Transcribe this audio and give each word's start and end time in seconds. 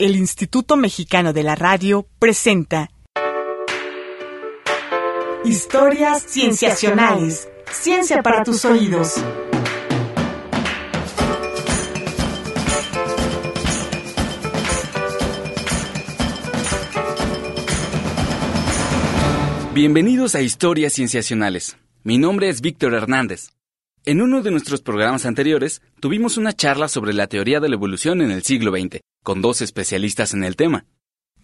el 0.00 0.16
Instituto 0.16 0.78
Mexicano 0.78 1.34
de 1.34 1.42
la 1.42 1.54
Radio 1.54 2.06
presenta 2.18 2.90
Historias 5.44 6.24
Cienciacionales. 6.26 7.50
Ciencia 7.70 8.22
para 8.22 8.42
tus 8.42 8.64
oídos. 8.64 9.22
Bienvenidos 19.74 20.34
a 20.34 20.40
Historias 20.40 20.94
Cienciacionales. 20.94 21.76
Mi 22.04 22.16
nombre 22.16 22.48
es 22.48 22.62
Víctor 22.62 22.94
Hernández. 22.94 23.50
En 24.06 24.22
uno 24.22 24.40
de 24.40 24.50
nuestros 24.50 24.80
programas 24.80 25.26
anteriores 25.26 25.82
tuvimos 26.00 26.38
una 26.38 26.54
charla 26.54 26.88
sobre 26.88 27.12
la 27.12 27.26
teoría 27.26 27.60
de 27.60 27.68
la 27.68 27.74
evolución 27.74 28.22
en 28.22 28.30
el 28.30 28.42
siglo 28.42 28.72
XX, 28.72 29.00
con 29.22 29.42
dos 29.42 29.60
especialistas 29.60 30.32
en 30.32 30.42
el 30.42 30.56
tema. 30.56 30.86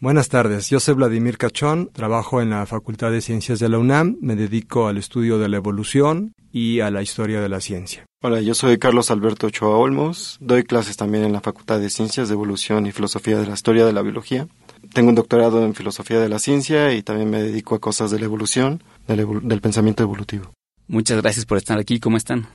Buenas 0.01 0.31
tardes, 0.31 0.71
yo 0.71 0.81
soy 0.81 0.95
Vladimir 0.95 1.37
Cachón, 1.37 1.91
trabajo 1.93 2.41
en 2.41 2.51
la 2.51 2.65
Facultad 2.65 3.11
de 3.11 3.21
Ciencias 3.21 3.59
de 3.59 3.69
la 3.69 3.79
UNAM, 3.79 4.17
me 4.23 4.37
dedico 4.37 4.89
al 4.89 4.97
estudio 4.97 5.39
de 5.39 5.51
la 5.51 5.59
evolución 5.59 6.33
y 6.51 6.81
a 6.81 6.91
la 6.91 7.03
historia 7.03 7.43
de 7.43 7.51
la 7.51 7.61
ciencia. 7.61 8.07
Hola, 8.23 8.41
yo 8.41 8.55
soy 8.55 8.79
Carlos 8.79 9.11
Alberto 9.11 9.49
Ochoa 9.49 9.77
Olmos, 9.77 10.39
doy 10.41 10.65
clases 10.65 10.97
también 10.97 11.25
en 11.25 11.35
la 11.35 11.43
Facultad 11.43 11.79
de 11.79 11.91
Ciencias 11.91 12.29
de 12.29 12.35
Evolución 12.35 12.87
y 12.87 12.93
Filosofía 12.93 13.39
de 13.39 13.47
la 13.47 13.55
Historia 13.55 13.85
de 13.85 13.93
la 13.93 14.01
Biología. 14.01 14.49
Tengo 14.95 15.11
un 15.11 15.15
doctorado 15.15 15.63
en 15.63 15.75
Filosofía 15.75 16.21
de 16.21 16.31
la 16.31 16.39
Ciencia 16.39 16.95
y 16.95 17.03
también 17.03 17.29
me 17.29 17.43
dedico 17.43 17.75
a 17.75 17.81
cosas 17.81 18.11
de 18.11 18.19
la 18.19 18.25
evolución, 18.25 18.83
del, 19.07 19.27
del 19.43 19.61
pensamiento 19.61 20.03
evolutivo. 20.03 20.53
Muchas 20.89 21.21
gracias 21.21 21.47
por 21.47 21.59
estar 21.59 21.79
aquí, 21.79 21.99
¿cómo 21.99 22.17
están? 22.17 22.49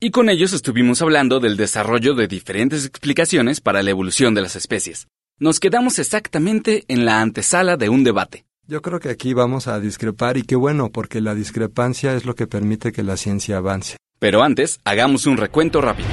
Y 0.00 0.10
con 0.10 0.30
ellos 0.30 0.52
estuvimos 0.52 1.02
hablando 1.02 1.38
del 1.38 1.56
desarrollo 1.56 2.14
de 2.14 2.26
diferentes 2.26 2.86
explicaciones 2.86 3.60
para 3.60 3.82
la 3.82 3.90
evolución 3.90 4.34
de 4.34 4.42
las 4.42 4.56
especies. 4.56 5.06
Nos 5.38 5.60
quedamos 5.60 5.98
exactamente 5.98 6.84
en 6.88 7.04
la 7.04 7.20
antesala 7.20 7.76
de 7.76 7.88
un 7.88 8.04
debate. 8.04 8.44
Yo 8.66 8.80
creo 8.80 9.00
que 9.00 9.10
aquí 9.10 9.34
vamos 9.34 9.68
a 9.68 9.80
discrepar 9.80 10.36
y 10.38 10.44
qué 10.44 10.56
bueno, 10.56 10.90
porque 10.90 11.20
la 11.20 11.34
discrepancia 11.34 12.14
es 12.14 12.24
lo 12.24 12.34
que 12.34 12.46
permite 12.46 12.90
que 12.90 13.02
la 13.02 13.16
ciencia 13.16 13.58
avance. 13.58 13.96
Pero 14.18 14.42
antes, 14.42 14.80
hagamos 14.84 15.26
un 15.26 15.36
recuento 15.36 15.80
rápido. 15.80 16.08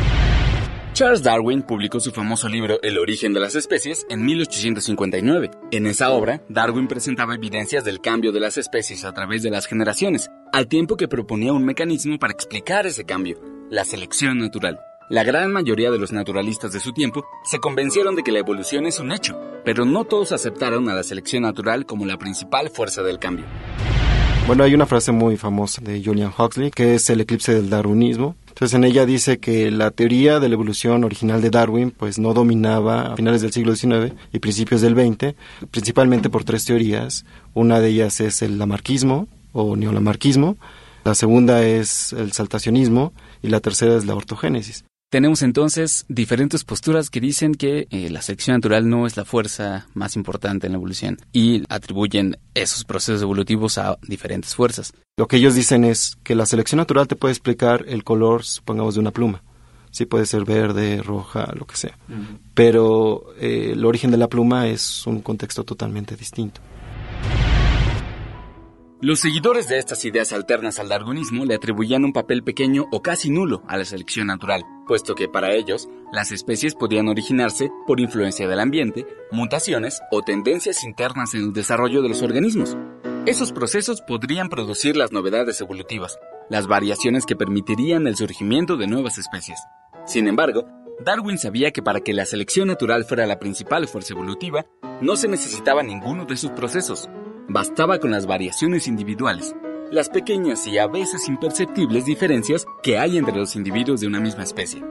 Charles 0.99 1.23
Darwin 1.23 1.61
publicó 1.61 2.01
su 2.01 2.11
famoso 2.11 2.49
libro 2.49 2.77
El 2.81 2.97
origen 2.97 3.31
de 3.31 3.39
las 3.39 3.55
especies 3.55 4.05
en 4.09 4.25
1859. 4.25 5.49
En 5.71 5.87
esa 5.87 6.11
obra, 6.11 6.41
Darwin 6.49 6.89
presentaba 6.89 7.35
evidencias 7.35 7.85
del 7.85 8.01
cambio 8.01 8.33
de 8.33 8.41
las 8.41 8.57
especies 8.57 9.05
a 9.05 9.13
través 9.13 9.41
de 9.41 9.49
las 9.49 9.65
generaciones, 9.65 10.29
al 10.51 10.67
tiempo 10.67 10.97
que 10.97 11.07
proponía 11.07 11.53
un 11.53 11.63
mecanismo 11.63 12.19
para 12.19 12.33
explicar 12.33 12.85
ese 12.85 13.05
cambio, 13.05 13.39
la 13.69 13.85
selección 13.85 14.39
natural. 14.39 14.77
La 15.09 15.23
gran 15.23 15.53
mayoría 15.53 15.89
de 15.89 15.99
los 15.99 16.11
naturalistas 16.11 16.73
de 16.73 16.81
su 16.81 16.91
tiempo 16.91 17.25
se 17.45 17.59
convencieron 17.59 18.17
de 18.17 18.23
que 18.23 18.33
la 18.33 18.39
evolución 18.39 18.85
es 18.85 18.99
un 18.99 19.13
hecho, 19.13 19.39
pero 19.63 19.85
no 19.85 20.03
todos 20.03 20.33
aceptaron 20.33 20.89
a 20.89 20.95
la 20.95 21.03
selección 21.03 21.43
natural 21.43 21.85
como 21.85 22.05
la 22.05 22.17
principal 22.17 22.71
fuerza 22.71 23.03
del 23.03 23.19
cambio. 23.19 23.45
Bueno, 24.47 24.63
hay 24.63 24.73
una 24.73 24.87
frase 24.87 25.11
muy 25.11 25.37
famosa 25.37 25.79
de 25.79 26.03
Julian 26.03 26.33
Huxley 26.35 26.71
que 26.71 26.95
es 26.95 27.09
el 27.11 27.21
eclipse 27.21 27.53
del 27.53 27.69
darwinismo. 27.69 28.35
Entonces 28.59 28.75
en 28.75 28.83
ella 28.83 29.05
dice 29.05 29.39
que 29.39 29.71
la 29.71 29.89
teoría 29.89 30.41
de 30.41 30.49
la 30.49 30.55
evolución 30.55 31.05
original 31.05 31.41
de 31.41 31.49
Darwin 31.49 31.91
pues 31.91 32.19
no 32.19 32.33
dominaba 32.33 33.13
a 33.13 33.15
finales 33.15 33.41
del 33.41 33.53
siglo 33.53 33.73
XIX 33.73 34.13
y 34.33 34.39
principios 34.39 34.81
del 34.81 34.95
XX, 34.95 35.33
principalmente 35.71 36.29
por 36.29 36.43
tres 36.43 36.65
teorías. 36.65 37.23
Una 37.53 37.79
de 37.79 37.87
ellas 37.87 38.19
es 38.19 38.41
el 38.41 38.57
lamarquismo 38.57 39.29
o 39.53 39.77
neolamarquismo, 39.77 40.57
la 41.05 41.15
segunda 41.15 41.63
es 41.63 42.11
el 42.11 42.33
saltacionismo 42.33 43.13
y 43.41 43.47
la 43.47 43.61
tercera 43.61 43.95
es 43.95 44.05
la 44.05 44.15
ortogénesis. 44.15 44.83
Tenemos 45.09 45.41
entonces 45.41 46.05
diferentes 46.07 46.63
posturas 46.63 47.09
que 47.09 47.19
dicen 47.19 47.55
que 47.55 47.87
eh, 47.89 48.11
la 48.11 48.21
selección 48.21 48.57
natural 48.57 48.87
no 48.87 49.07
es 49.07 49.17
la 49.17 49.25
fuerza 49.25 49.87
más 49.95 50.15
importante 50.15 50.67
en 50.67 50.73
la 50.73 50.77
evolución 50.77 51.17
y 51.33 51.63
atribuyen 51.67 52.37
esos 52.53 52.85
procesos 52.85 53.23
evolutivos 53.23 53.79
a 53.79 53.97
diferentes 54.03 54.53
fuerzas. 54.53 54.93
Lo 55.17 55.27
que 55.27 55.37
ellos 55.37 55.55
dicen 55.55 55.83
es 55.83 56.15
que 56.21 56.35
la 56.35 56.45
selección 56.45 56.77
natural 56.77 57.07
te 57.07 57.15
puede 57.15 57.31
explicar 57.31 57.85
el 57.87 58.03
color, 58.03 58.43
supongamos, 58.43 58.93
de 58.93 58.99
una 58.99 59.09
pluma. 59.09 59.41
Sí 59.89 60.05
puede 60.05 60.27
ser 60.27 60.45
verde, 60.45 61.01
roja, 61.01 61.51
lo 61.55 61.65
que 61.65 61.75
sea. 61.75 61.97
Pero 62.53 63.33
eh, 63.39 63.71
el 63.73 63.83
origen 63.85 64.11
de 64.11 64.17
la 64.17 64.27
pluma 64.27 64.67
es 64.67 65.07
un 65.07 65.21
contexto 65.21 65.63
totalmente 65.63 66.15
distinto. 66.15 66.61
Los 69.01 69.21
seguidores 69.21 69.69
de 69.69 69.77
estas 69.77 70.03
ideas 70.03 70.33
alternas 70.33 70.77
al 70.77 70.89
darwinismo 70.89 71.45
le 71.45 71.55
atribuían 71.55 72.03
un 72.03 72.11
papel 72.11 72.43
pequeño 72.43 72.85
o 72.91 73.01
casi 73.01 73.29
nulo 73.29 73.63
a 73.65 73.77
la 73.77 73.85
selección 73.85 74.27
natural, 74.27 74.65
puesto 74.87 75.15
que 75.15 75.29
para 75.29 75.53
ellos 75.53 75.87
las 76.11 76.33
especies 76.33 76.75
podían 76.75 77.07
originarse 77.07 77.71
por 77.87 78.01
influencia 78.01 78.45
del 78.45 78.59
ambiente, 78.59 79.07
mutaciones 79.31 80.01
o 80.11 80.21
tendencias 80.21 80.83
internas 80.83 81.33
en 81.33 81.43
el 81.43 81.53
desarrollo 81.53 82.01
de 82.01 82.09
los 82.09 82.21
organismos. 82.21 82.75
Esos 83.25 83.53
procesos 83.53 84.01
podrían 84.01 84.49
producir 84.49 84.97
las 84.97 85.13
novedades 85.13 85.61
evolutivas, 85.61 86.19
las 86.49 86.67
variaciones 86.67 87.25
que 87.25 87.37
permitirían 87.37 88.05
el 88.05 88.17
surgimiento 88.17 88.75
de 88.75 88.87
nuevas 88.87 89.17
especies. 89.17 89.59
Sin 90.05 90.27
embargo, 90.27 90.65
Darwin 91.05 91.37
sabía 91.37 91.71
que 91.71 91.81
para 91.81 92.01
que 92.01 92.13
la 92.13 92.25
selección 92.25 92.67
natural 92.67 93.05
fuera 93.05 93.25
la 93.25 93.39
principal 93.39 93.87
fuerza 93.87 94.13
evolutiva, 94.13 94.65
no 94.99 95.15
se 95.15 95.29
necesitaba 95.29 95.83
ninguno 95.83 96.25
de 96.25 96.35
sus 96.35 96.51
procesos, 96.51 97.09
Bastaba 97.51 97.97
con 97.97 98.11
las 98.11 98.27
variaciones 98.27 98.87
individuales, 98.87 99.55
las 99.89 100.07
pequeñas 100.07 100.67
y 100.67 100.77
a 100.77 100.85
veces 100.85 101.27
imperceptibles 101.27 102.05
diferencias 102.05 102.67
que 102.83 102.99
hay 102.99 103.17
entre 103.17 103.35
los 103.35 103.55
individuos 103.55 104.01
de 104.01 104.05
una 104.05 104.19
misma 104.19 104.43
especie. 104.43 104.83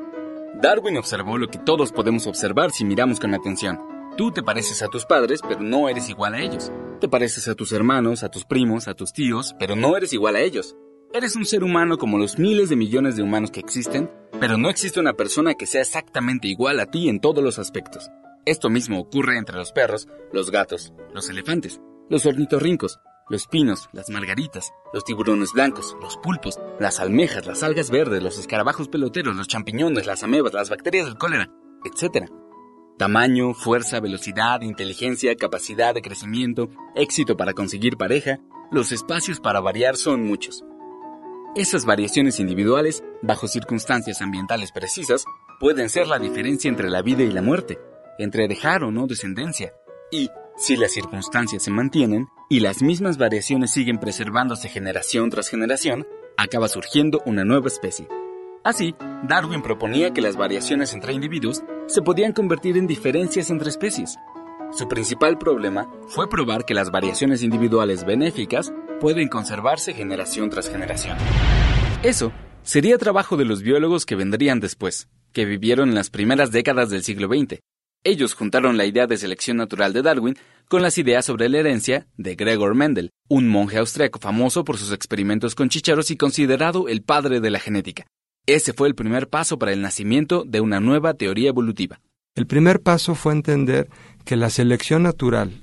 Darwin 0.61 0.97
observó 0.97 1.39
lo 1.39 1.47
que 1.47 1.61
todos 1.61 1.93
podemos 1.93 2.27
observar 2.27 2.73
si 2.73 2.85
miramos 2.85 3.21
con 3.21 3.33
atención. 3.33 3.79
Tú 4.17 4.33
te 4.33 4.43
pareces 4.43 4.83
a 4.83 4.89
tus 4.89 5.07
padres, 5.07 5.41
pero 5.47 5.61
no 5.61 5.89
eres 5.89 6.09
igual 6.09 6.35
a 6.35 6.41
ellos. 6.41 6.73
Te 7.01 7.09
pareces 7.09 7.47
a 7.47 7.55
tus 7.55 7.71
hermanos, 7.71 8.25
a 8.25 8.29
tus 8.29 8.45
primos, 8.45 8.89
a 8.89 8.95
tus 8.95 9.13
tíos, 9.13 9.55
pero 9.61 9.77
no 9.77 9.97
eres 9.97 10.13
igual 10.13 10.35
a 10.35 10.41
ellos. 10.41 10.75
Eres 11.15 11.37
un 11.37 11.45
ser 11.45 11.63
humano 11.63 11.97
como 11.97 12.19
los 12.19 12.41
miles 12.41 12.71
de 12.71 12.77
millones 12.77 13.15
de 13.15 13.23
humanos 13.23 13.53
que 13.53 13.61
existen, 13.61 14.11
pero 14.41 14.59
no 14.59 14.69
existe 14.69 14.99
una 14.99 15.13
persona 15.13 15.55
que 15.55 15.67
sea 15.67 15.83
exactamente 15.83 16.49
igual 16.49 16.81
a 16.81 16.87
ti 16.87 17.09
en 17.09 17.21
todos 17.21 17.45
los 17.45 17.61
aspectos. 17.61 18.11
Esto 18.47 18.69
mismo 18.69 18.99
ocurre 18.99 19.39
entre 19.39 19.57
los 19.57 19.71
perros, 19.71 20.09
los 20.33 20.51
gatos, 20.51 20.93
los 21.15 21.31
elefantes 21.31 21.81
los 22.09 22.27
ornitorrincos, 22.27 23.01
los 23.29 23.47
pinos, 23.47 23.89
las 23.93 24.09
margaritas, 24.09 24.73
los 24.93 25.05
tiburones 25.05 25.53
blancos, 25.53 25.97
los 26.01 26.17
pulpos, 26.17 26.59
las 26.81 27.01
almejas, 27.01 27.47
las 27.47 27.63
algas 27.63 27.91
verdes, 27.91 28.23
los 28.23 28.39
escarabajos 28.39 28.89
peloteros, 28.89 29.37
los 29.37 29.49
champiñones, 29.49 30.07
las 30.07 30.23
amebas, 30.23 30.55
las 30.55 30.71
bacterias 30.71 31.07
del 31.07 31.19
cólera, 31.19 31.51
etc. 31.85 32.31
Tamaño, 32.97 33.55
fuerza, 33.55 34.01
velocidad, 34.01 34.63
inteligencia, 34.63 35.37
capacidad 35.37 35.95
de 35.95 36.03
crecimiento, 36.03 36.71
éxito 36.95 37.37
para 37.37 37.53
conseguir 37.53 37.97
pareja, 37.97 38.39
los 38.71 38.93
espacios 38.93 39.41
para 39.41 39.61
variar 39.61 39.97
son 39.97 40.25
muchos. 40.27 40.65
Esas 41.55 41.85
variaciones 41.85 42.41
individuales, 42.41 43.03
bajo 43.23 43.49
circunstancias 43.49 44.23
ambientales 44.23 44.73
precisas, 44.73 45.25
pueden 45.61 45.89
ser 45.89 46.07
la 46.07 46.19
diferencia 46.19 46.69
entre 46.69 46.89
la 46.89 47.03
vida 47.03 47.23
y 47.23 47.31
la 47.31 47.43
muerte, 47.43 47.79
entre 48.19 48.49
dejar 48.49 48.85
o 48.85 48.91
no 48.91 49.07
descendencia, 49.07 49.73
y, 50.11 50.31
si 50.59 50.77
las 50.77 50.93
circunstancias 50.93 51.63
se 51.63 51.71
mantienen 51.71 52.29
y 52.49 52.61
las 52.61 52.83
mismas 52.83 53.17
variaciones 53.17 53.71
siguen 53.71 53.99
preservándose 53.99 54.69
generación 54.69 55.31
tras 55.31 55.49
generación, 55.49 56.05
acaba 56.37 56.69
surgiendo 56.69 57.23
una 57.25 57.45
nueva 57.45 57.69
especie. 57.69 58.09
Así, 58.65 58.97
Darwin 59.23 59.63
proponía 59.63 60.13
que 60.13 60.21
las 60.21 60.37
variaciones 60.37 60.93
entre 60.95 61.13
individuos 61.13 61.63
se 61.87 62.03
podían 62.03 62.33
convertir 62.33 62.77
en 62.77 62.89
diferencias 62.89 63.51
entre 63.51 63.71
especies. 63.71 64.17
Su 64.73 64.89
principal 64.89 65.39
problema 65.39 65.89
fue 66.09 66.29
probar 66.29 66.65
que 66.65 66.75
las 66.75 66.91
variaciones 66.91 67.45
individuales 67.45 68.05
benéficas 68.05 68.73
pueden 69.01 69.29
conservarse 69.29 69.95
generación 69.95 70.51
tras 70.51 70.69
generación. 70.69 71.17
Eso 72.03 72.33
sería 72.63 72.99
trabajo 72.99 73.37
de 73.37 73.45
los 73.45 73.63
biólogos 73.63 74.05
que 74.05 74.17
vendrían 74.17 74.59
después, 74.59 75.09
que 75.33 75.45
vivieron 75.45 75.91
en 75.91 75.95
las 75.95 76.11
primeras 76.11 76.51
décadas 76.51 76.91
del 76.91 77.05
siglo 77.05 77.29
XX, 77.29 77.61
ellos 78.09 78.35
juntaron 78.35 78.77
la 78.77 78.87
idea 78.87 79.07
de 79.07 79.19
selección 79.19 79.59
natural 79.59 79.93
de 79.93 80.03
Darwin 80.03 80.37
con 80.67 80.83
las 80.83 80.97
ideas 80.97 81.27
sobre 81.27 81.49
la 81.49 81.59
herencia 81.59 82.07
de 82.17 82.37
Gregor 82.37 82.75
Mendel, 82.75 83.11
un 83.29 83.49
monje 83.49 83.79
austriaco 83.79 84.19
famoso 84.19 84.65
por 84.65 84.79
sus 84.79 84.93
experimentos 84.93 85.55
con 85.55 85.69
chícharos 85.69 86.11
y 86.11 86.17
considerado 86.17 86.89
el 86.89 87.03
padre 87.03 87.41
de 87.41 87.51
la 87.51 87.61
genética. 87.61 88.07
Ese 88.47 88.73
fue 88.73 88.89
el 88.89 88.95
primer 88.95 89.29
paso 89.29 89.59
para 89.59 89.73
el 89.73 89.83
nacimiento 89.83 90.45
de 90.47 90.63
una 90.63 90.81
nueva 90.81 91.15
teoría 91.15 91.51
evolutiva. 91.51 92.01
El 92.35 92.47
primer 92.47 92.81
paso 92.81 93.15
fue 93.15 93.33
entender 93.33 93.89
que 94.25 94.37
la 94.37 94.49
selección 94.49 95.03
natural 95.03 95.63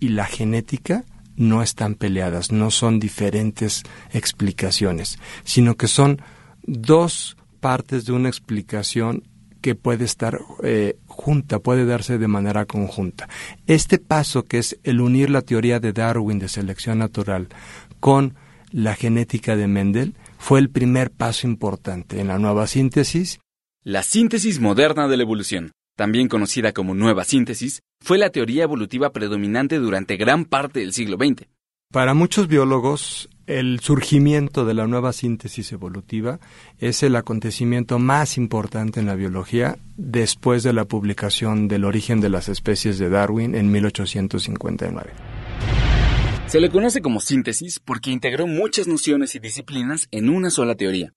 y 0.00 0.08
la 0.08 0.24
genética 0.24 1.04
no 1.36 1.62
están 1.62 1.94
peleadas, 1.94 2.50
no 2.50 2.72
son 2.72 2.98
diferentes 2.98 3.84
explicaciones, 4.12 5.18
sino 5.44 5.76
que 5.76 5.86
son 5.86 6.20
dos 6.64 7.36
partes 7.60 8.06
de 8.06 8.12
una 8.12 8.28
explicación 8.28 9.22
que 9.60 9.74
puede 9.74 10.04
estar 10.04 10.38
eh, 10.62 10.96
junta, 11.16 11.58
puede 11.58 11.86
darse 11.86 12.18
de 12.18 12.28
manera 12.28 12.66
conjunta. 12.66 13.28
Este 13.66 13.98
paso, 13.98 14.44
que 14.44 14.58
es 14.58 14.78
el 14.84 15.00
unir 15.00 15.30
la 15.30 15.42
teoría 15.42 15.80
de 15.80 15.92
Darwin 15.92 16.38
de 16.38 16.48
selección 16.48 16.98
natural 16.98 17.48
con 17.98 18.34
la 18.70 18.94
genética 18.94 19.56
de 19.56 19.66
Mendel, 19.66 20.14
fue 20.38 20.60
el 20.60 20.68
primer 20.70 21.10
paso 21.10 21.46
importante 21.46 22.20
en 22.20 22.28
la 22.28 22.38
nueva 22.38 22.66
síntesis. 22.66 23.40
La 23.82 24.02
síntesis 24.02 24.60
moderna 24.60 25.08
de 25.08 25.16
la 25.16 25.22
evolución. 25.22 25.72
también 25.96 26.28
conocida 26.28 26.72
como 26.72 26.94
nueva 26.94 27.24
síntesis, 27.24 27.80
fue 28.04 28.18
la 28.18 28.28
teoría 28.28 28.64
evolutiva 28.64 29.12
predominante 29.12 29.78
durante 29.78 30.18
gran 30.18 30.44
parte 30.44 30.80
del 30.80 30.92
siglo 30.92 31.16
XX. 31.16 31.48
Para 31.90 32.12
muchos 32.12 32.48
biólogos, 32.48 33.30
el 33.46 33.80
surgimiento 33.80 34.64
de 34.64 34.74
la 34.74 34.86
nueva 34.86 35.12
síntesis 35.12 35.70
evolutiva 35.72 36.40
es 36.78 37.02
el 37.02 37.14
acontecimiento 37.16 37.98
más 37.98 38.36
importante 38.36 39.00
en 39.00 39.06
la 39.06 39.14
biología 39.14 39.78
después 39.96 40.62
de 40.62 40.72
la 40.72 40.84
publicación 40.84 41.68
del 41.68 41.84
origen 41.84 42.20
de 42.20 42.30
las 42.30 42.48
especies 42.48 42.98
de 42.98 43.08
Darwin 43.08 43.54
en 43.54 43.70
1859. 43.70 45.12
Se 46.48 46.60
le 46.60 46.70
conoce 46.70 47.00
como 47.00 47.20
síntesis 47.20 47.78
porque 47.78 48.10
integró 48.10 48.46
muchas 48.46 48.86
nociones 48.86 49.34
y 49.34 49.38
disciplinas 49.38 50.08
en 50.10 50.28
una 50.28 50.50
sola 50.50 50.74
teoría. 50.74 51.12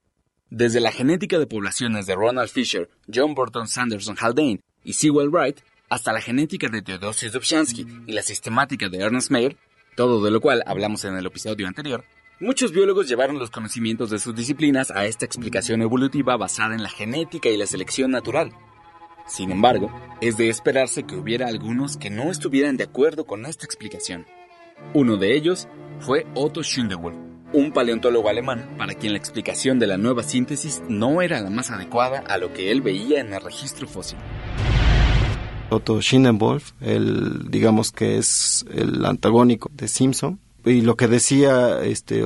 Desde 0.50 0.80
la 0.80 0.92
genética 0.92 1.38
de 1.38 1.46
poblaciones 1.46 2.08
de 2.08 2.16
Ronald 2.16 2.50
Fisher, 2.50 2.90
John 3.14 3.36
Burton 3.36 3.68
Sanderson 3.68 4.16
Haldane 4.20 4.62
y 4.84 4.94
Sewell 4.94 5.30
Wright, 5.30 5.60
hasta 5.90 6.14
la 6.14 6.22
genética 6.22 6.70
de 6.70 6.81
Theodosius 6.81 7.34
Dobzhansky 7.34 7.86
y 8.08 8.14
la 8.14 8.22
sistemática 8.22 8.90
de 8.90 9.00
Ernest 9.00 9.31
Mayr, 9.31 9.58
todo 9.96 10.24
de 10.24 10.31
lo 10.31 10.42
cual 10.42 10.64
hablamos 10.66 11.04
en 11.06 11.16
el 11.16 11.26
episodio 11.26 11.68
anterior, 11.68 12.06
muchos 12.39 12.71
biólogos 12.71 13.07
llevaron 13.07 13.39
los 13.39 13.51
conocimientos 13.51 14.09
de 14.09 14.19
sus 14.19 14.36
disciplinas 14.36 14.91
a 14.91 15.06
esta 15.06 15.25
explicación 15.25 15.81
evolutiva 15.81 16.38
basada 16.38 16.75
en 16.75 16.83
la 16.83 16.89
genética 16.89 17.50
y 17.50 17.57
la 17.57 17.65
selección 17.65 18.12
natural. 18.12 18.51
Sin 19.27 19.51
embargo, 19.51 19.91
es 20.21 20.38
de 20.38 20.50
esperarse 20.50 21.03
que 21.03 21.15
hubiera 21.15 21.47
algunos 21.47 21.97
que 21.97 22.09
no 22.09 22.31
estuvieran 22.31 22.77
de 22.77 22.86
acuerdo 22.86 23.25
con 23.25 23.45
esta 23.45 23.65
explicación. 23.65 24.25
Uno 24.94 25.18
de 25.18 25.36
ellos 25.36 25.68
fue 26.00 26.25
Otto 26.33 26.63
Schindewolf, 26.63 27.18
un 27.53 27.71
paleontólogo 27.71 28.30
alemán 28.30 28.75
para 28.77 28.94
quien 28.94 29.13
la 29.13 29.19
explicación 29.19 29.77
de 29.77 29.88
la 29.88 29.97
nueva 29.97 30.24
síntesis 30.24 30.81
no 30.88 31.21
era 31.21 31.42
la 31.42 31.50
más 31.50 31.69
adecuada 31.69 32.19
a 32.19 32.38
lo 32.38 32.53
que 32.53 32.71
él 32.71 32.81
veía 32.81 33.19
en 33.19 33.33
el 33.33 33.42
registro 33.42 33.88
fósil. 33.88 34.18
Otto 35.71 36.01
Schindenwolf, 36.01 36.71
el, 36.81 37.51
digamos 37.51 37.92
que 37.92 38.18
es 38.18 38.65
el 38.71 39.06
antagónico 39.06 39.69
de 39.71 39.88
Simpson, 39.88 40.39
y 40.65 40.81
lo 40.81 40.95
que 40.95 41.07
decía 41.07 41.81
este 41.83 42.23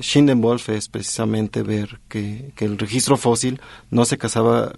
Schindenwolf 0.00 0.68
es 0.68 0.88
precisamente 0.88 1.62
ver 1.62 2.00
que, 2.08 2.52
el 2.58 2.78
registro 2.78 3.16
fósil 3.16 3.60
no 3.90 4.04
se 4.04 4.18
casaba 4.18 4.72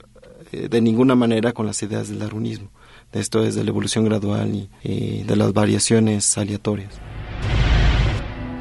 eh, 0.52 0.68
de 0.68 0.80
ninguna 0.80 1.14
manera 1.14 1.52
con 1.52 1.66
las 1.66 1.82
ideas 1.82 2.08
del 2.08 2.18
darwinismo. 2.18 2.70
Esto 3.12 3.44
es 3.44 3.54
de 3.54 3.62
la 3.62 3.70
evolución 3.70 4.04
gradual 4.04 4.68
y 4.82 5.22
de 5.22 5.36
las 5.36 5.52
variaciones 5.52 6.36
aleatorias. 6.36 7.00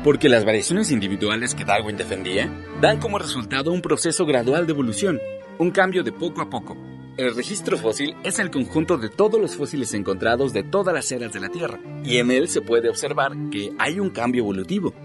Porque 0.03 0.29
las 0.29 0.45
variaciones 0.45 0.91
individuales 0.91 1.55
que 1.55 1.63
Darwin 1.63 1.95
defendía 1.95 2.51
dan 2.81 2.99
como 2.99 3.17
resultado 3.17 3.71
un 3.71 3.81
proceso 3.81 4.25
gradual 4.25 4.67
de 4.67 4.73
evolución, 4.73 5.19
un 5.57 5.71
cambio 5.71 6.03
de 6.03 6.11
poco 6.11 6.41
a 6.41 6.49
poco. 6.49 6.75
El 7.15 7.35
registro 7.35 7.77
fósil 7.77 8.15
es 8.23 8.39
el 8.39 8.49
conjunto 8.49 8.97
de 8.97 9.07
todos 9.07 9.39
los 9.39 9.55
fósiles 9.55 9.93
encontrados 9.93 10.51
de 10.51 10.63
todas 10.63 10.95
las 10.95 11.11
eras 11.11 11.31
de 11.31 11.39
la 11.39 11.49
Tierra, 11.49 11.79
y 12.03 12.17
en 12.17 12.31
él 12.31 12.47
se 12.47 12.59
puede 12.59 12.89
observar 12.89 13.33
que 13.51 13.71
hay 13.77 13.99
un 13.99 14.09
cambio 14.09 14.41
evolutivo. 14.41 14.95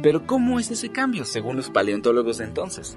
Pero 0.00 0.28
¿cómo 0.28 0.60
es 0.60 0.70
ese 0.70 0.90
cambio 0.90 1.24
según 1.24 1.56
los 1.56 1.68
paleontólogos 1.70 2.38
de 2.38 2.44
entonces? 2.44 2.96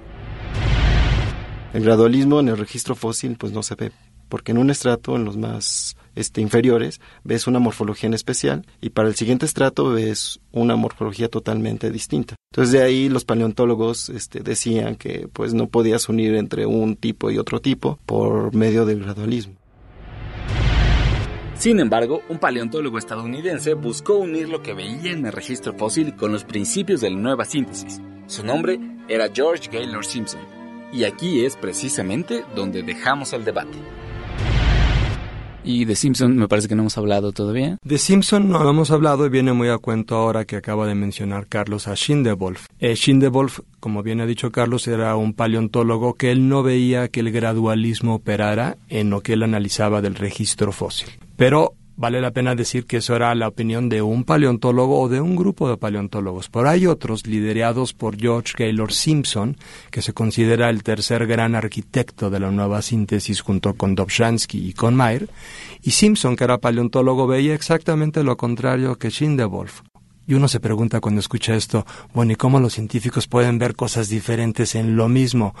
El 1.72 1.82
gradualismo 1.82 2.38
en 2.38 2.46
el 2.46 2.58
registro 2.58 2.94
fósil 2.94 3.36
pues 3.36 3.52
no 3.52 3.64
se 3.64 3.74
ve, 3.74 3.90
porque 4.30 4.52
en 4.52 4.58
un 4.58 4.70
estrato, 4.70 5.16
en 5.16 5.26
los 5.26 5.36
más 5.36 5.96
este, 6.14 6.40
inferiores, 6.40 7.00
ves 7.24 7.46
una 7.46 7.58
morfología 7.58 8.06
en 8.06 8.14
especial 8.14 8.64
y 8.80 8.90
para 8.90 9.08
el 9.08 9.14
siguiente 9.14 9.44
estrato 9.44 9.90
ves 9.90 10.40
una 10.52 10.76
morfología 10.76 11.28
totalmente 11.28 11.90
distinta. 11.90 12.36
Entonces 12.52 12.72
de 12.72 12.82
ahí 12.82 13.10
los 13.10 13.26
paleontólogos 13.26 14.08
este, 14.08 14.40
decían 14.40 14.96
que 14.96 15.28
pues 15.30 15.52
no 15.52 15.66
podías 15.68 16.08
unir 16.08 16.34
entre 16.36 16.64
un 16.64 16.96
tipo 16.96 17.30
y 17.30 17.38
otro 17.38 17.60
tipo 17.60 17.98
por 18.06 18.54
medio 18.54 18.86
del 18.86 19.02
gradualismo. 19.02 19.56
Sin 21.60 21.78
embargo, 21.78 22.22
un 22.30 22.38
paleontólogo 22.38 22.96
estadounidense 22.96 23.74
buscó 23.74 24.16
unir 24.16 24.48
lo 24.48 24.62
que 24.62 24.72
veía 24.72 25.12
en 25.12 25.26
el 25.26 25.32
registro 25.32 25.74
fósil 25.74 26.16
con 26.16 26.32
los 26.32 26.44
principios 26.44 27.02
de 27.02 27.10
la 27.10 27.18
nueva 27.18 27.44
síntesis. 27.44 28.00
Su 28.28 28.46
nombre 28.46 28.80
era 29.08 29.28
George 29.30 29.68
Gaylord 29.70 30.06
Simpson. 30.06 30.40
Y 30.90 31.04
aquí 31.04 31.44
es 31.44 31.56
precisamente 31.56 32.44
donde 32.54 32.82
dejamos 32.82 33.34
el 33.34 33.44
debate. 33.44 33.76
Y 35.62 35.84
de 35.84 35.94
Simpson 35.94 36.36
me 36.36 36.48
parece 36.48 36.68
que 36.68 36.74
no 36.74 36.82
hemos 36.82 36.96
hablado 36.96 37.32
todavía. 37.32 37.78
De 37.84 37.98
Simpson 37.98 38.48
no 38.48 38.68
hemos 38.68 38.90
hablado 38.90 39.26
y 39.26 39.28
viene 39.28 39.52
muy 39.52 39.68
a 39.68 39.78
cuento 39.78 40.16
ahora 40.16 40.44
que 40.44 40.56
acaba 40.56 40.86
de 40.86 40.94
mencionar 40.94 41.46
Carlos 41.46 41.86
a 41.86 41.94
Schindewolf. 41.94 42.66
Eh, 42.78 42.94
Schindewolf, 42.94 43.60
como 43.78 44.02
bien 44.02 44.20
ha 44.20 44.26
dicho 44.26 44.50
Carlos, 44.50 44.88
era 44.88 45.14
un 45.16 45.34
paleontólogo 45.34 46.14
que 46.14 46.30
él 46.30 46.48
no 46.48 46.62
veía 46.62 47.08
que 47.08 47.20
el 47.20 47.30
gradualismo 47.30 48.14
operara 48.14 48.78
en 48.88 49.10
lo 49.10 49.20
que 49.20 49.34
él 49.34 49.42
analizaba 49.42 50.00
del 50.00 50.14
registro 50.14 50.72
fósil. 50.72 51.10
Pero 51.36 51.74
vale 52.00 52.22
la 52.22 52.30
pena 52.30 52.54
decir 52.54 52.86
que 52.86 52.96
eso 52.96 53.14
era 53.14 53.34
la 53.34 53.46
opinión 53.46 53.90
de 53.90 54.00
un 54.00 54.24
paleontólogo 54.24 55.02
o 55.02 55.08
de 55.10 55.20
un 55.20 55.36
grupo 55.36 55.68
de 55.68 55.76
paleontólogos. 55.76 56.48
Pero 56.48 56.70
hay 56.70 56.86
otros 56.86 57.26
liderados 57.26 57.92
por 57.92 58.18
George 58.18 58.54
Gaylord 58.56 58.92
Simpson, 58.92 59.58
que 59.90 60.00
se 60.00 60.14
considera 60.14 60.70
el 60.70 60.82
tercer 60.82 61.26
gran 61.26 61.54
arquitecto 61.54 62.30
de 62.30 62.40
la 62.40 62.50
nueva 62.50 62.80
síntesis 62.80 63.42
junto 63.42 63.74
con 63.74 63.94
Dobzhansky 63.94 64.70
y 64.70 64.72
con 64.72 64.96
Mayer, 64.96 65.28
y 65.82 65.90
Simpson, 65.90 66.36
que 66.36 66.44
era 66.44 66.56
paleontólogo, 66.56 67.26
veía 67.26 67.52
exactamente 67.52 68.24
lo 68.24 68.38
contrario 68.38 68.96
que 68.96 69.10
Schindewolf. 69.10 69.82
Y 70.26 70.32
uno 70.32 70.48
se 70.48 70.58
pregunta 70.58 71.00
cuando 71.00 71.20
escucha 71.20 71.54
esto, 71.54 71.84
bueno, 72.14 72.32
¿y 72.32 72.36
cómo 72.36 72.60
los 72.60 72.72
científicos 72.72 73.26
pueden 73.26 73.58
ver 73.58 73.76
cosas 73.76 74.08
diferentes 74.08 74.74
en 74.74 74.96
lo 74.96 75.10
mismo? 75.10 75.54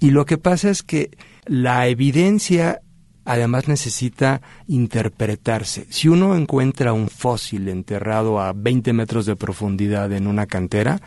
Y 0.00 0.10
lo 0.10 0.26
que 0.26 0.38
pasa 0.38 0.70
es 0.70 0.82
que 0.82 1.10
la 1.46 1.86
evidencia 1.86 2.80
además 3.28 3.68
necesita 3.68 4.40
interpretarse. 4.66 5.86
Si 5.90 6.08
uno 6.08 6.34
encuentra 6.34 6.94
un 6.94 7.08
fósil 7.08 7.68
enterrado 7.68 8.40
a 8.40 8.54
20 8.54 8.94
metros 8.94 9.26
de 9.26 9.36
profundidad 9.36 10.10
en 10.12 10.26
una 10.26 10.46
cantera, 10.46 11.02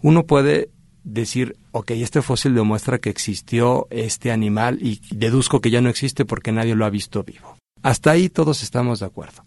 uno 0.00 0.24
puede 0.24 0.70
decir, 1.02 1.56
ok, 1.72 1.90
este 1.90 2.22
fósil 2.22 2.54
demuestra 2.54 2.98
que 2.98 3.10
existió 3.10 3.88
este 3.90 4.30
animal 4.30 4.78
y 4.80 5.00
deduzco 5.10 5.60
que 5.60 5.70
ya 5.70 5.80
no 5.80 5.88
existe 5.88 6.24
porque 6.24 6.52
nadie 6.52 6.76
lo 6.76 6.84
ha 6.84 6.90
visto 6.90 7.24
vivo. 7.24 7.58
Hasta 7.82 8.12
ahí 8.12 8.28
todos 8.28 8.62
estamos 8.62 9.00
de 9.00 9.06
acuerdo. 9.06 9.44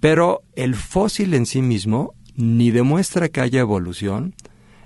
Pero 0.00 0.42
el 0.56 0.74
fósil 0.74 1.34
en 1.34 1.44
sí 1.44 1.60
mismo 1.60 2.14
ni 2.36 2.70
demuestra 2.70 3.28
que 3.28 3.42
haya 3.42 3.60
evolución, 3.60 4.34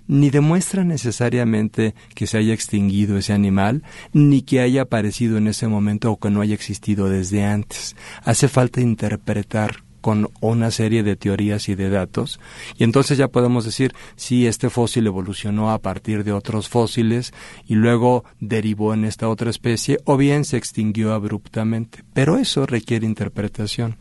ni 0.07 0.31
demuestra 0.31 0.85
necesariamente 0.85 1.95
que 2.15 2.27
se 2.27 2.39
haya 2.39 2.55
extinguido 2.55 3.19
ese 3.19 3.33
animal, 3.33 3.83
ni 4.13 4.43
que 4.43 4.61
haya 4.61 4.83
aparecido 4.83 5.39
en 5.39 5.49
ese 5.49 5.69
momento 5.69 6.11
o 6.11 6.19
que 6.19 6.31
no 6.31 6.41
haya 6.41 6.55
existido 6.55 7.09
desde 7.09 7.45
antes. 7.45 7.97
Hace 8.23 8.49
falta 8.49 8.81
interpretar 8.81 9.85
con 10.05 10.29
una 10.41 10.71
serie 10.71 11.03
de 11.03 11.17
teorías 11.17 11.71
y 11.71 11.75
de 11.75 11.89
datos, 11.89 12.39
y 12.77 12.85
entonces 12.85 13.17
ya 13.17 13.29
podemos 13.29 13.65
decir 13.65 13.95
si 14.17 14.47
este 14.47 14.69
fósil 14.69 15.07
evolucionó 15.07 15.71
a 15.71 15.79
partir 15.79 16.25
de 16.25 16.33
otros 16.33 16.69
fósiles 16.69 17.33
y 17.67 17.77
luego 17.77 18.23
derivó 18.39 18.93
en 18.93 19.07
esta 19.07 19.31
otra 19.31 19.49
especie, 19.49 19.99
o 20.05 20.19
bien 20.19 20.45
se 20.45 20.59
extinguió 20.59 21.15
abruptamente. 21.15 22.05
Pero 22.13 22.37
eso 22.37 22.67
requiere 22.67 23.07
interpretación. 23.07 23.97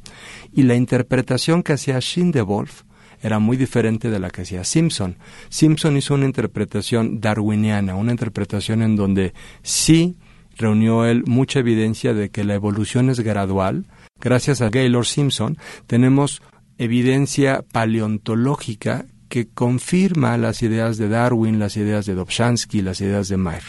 Y 0.51 0.63
la 0.63 0.75
interpretación 0.75 1.63
que 1.63 1.71
hacía 1.71 2.01
Schindewolf 2.01 2.81
era 3.23 3.39
muy 3.39 3.55
diferente 3.57 4.11
de 4.11 4.19
la 4.19 4.29
que 4.29 4.41
hacía 4.41 4.65
Simpson. 4.65 5.15
Simpson 5.49 5.97
hizo 5.97 6.13
una 6.13 6.25
interpretación 6.25 7.21
darwiniana, 7.21 7.95
una 7.95 8.11
interpretación 8.11 8.83
en 8.83 8.97
donde 8.97 9.33
sí 9.63 10.17
reunió 10.57 11.05
él 11.05 11.23
mucha 11.25 11.59
evidencia 11.59 12.13
de 12.13 12.29
que 12.29 12.43
la 12.43 12.53
evolución 12.53 13.09
es 13.09 13.21
gradual. 13.21 13.85
Gracias 14.19 14.61
a 14.61 14.69
Gaylord 14.69 15.05
Simpson 15.05 15.57
tenemos 15.87 16.41
evidencia 16.77 17.63
paleontológica 17.71 19.05
que 19.29 19.47
confirma 19.47 20.37
las 20.37 20.61
ideas 20.61 20.97
de 20.97 21.07
Darwin, 21.07 21.59
las 21.59 21.77
ideas 21.77 22.05
de 22.05 22.15
Dobzhansky, 22.15 22.81
las 22.81 22.99
ideas 22.99 23.29
de 23.29 23.37
Mayer. 23.37 23.63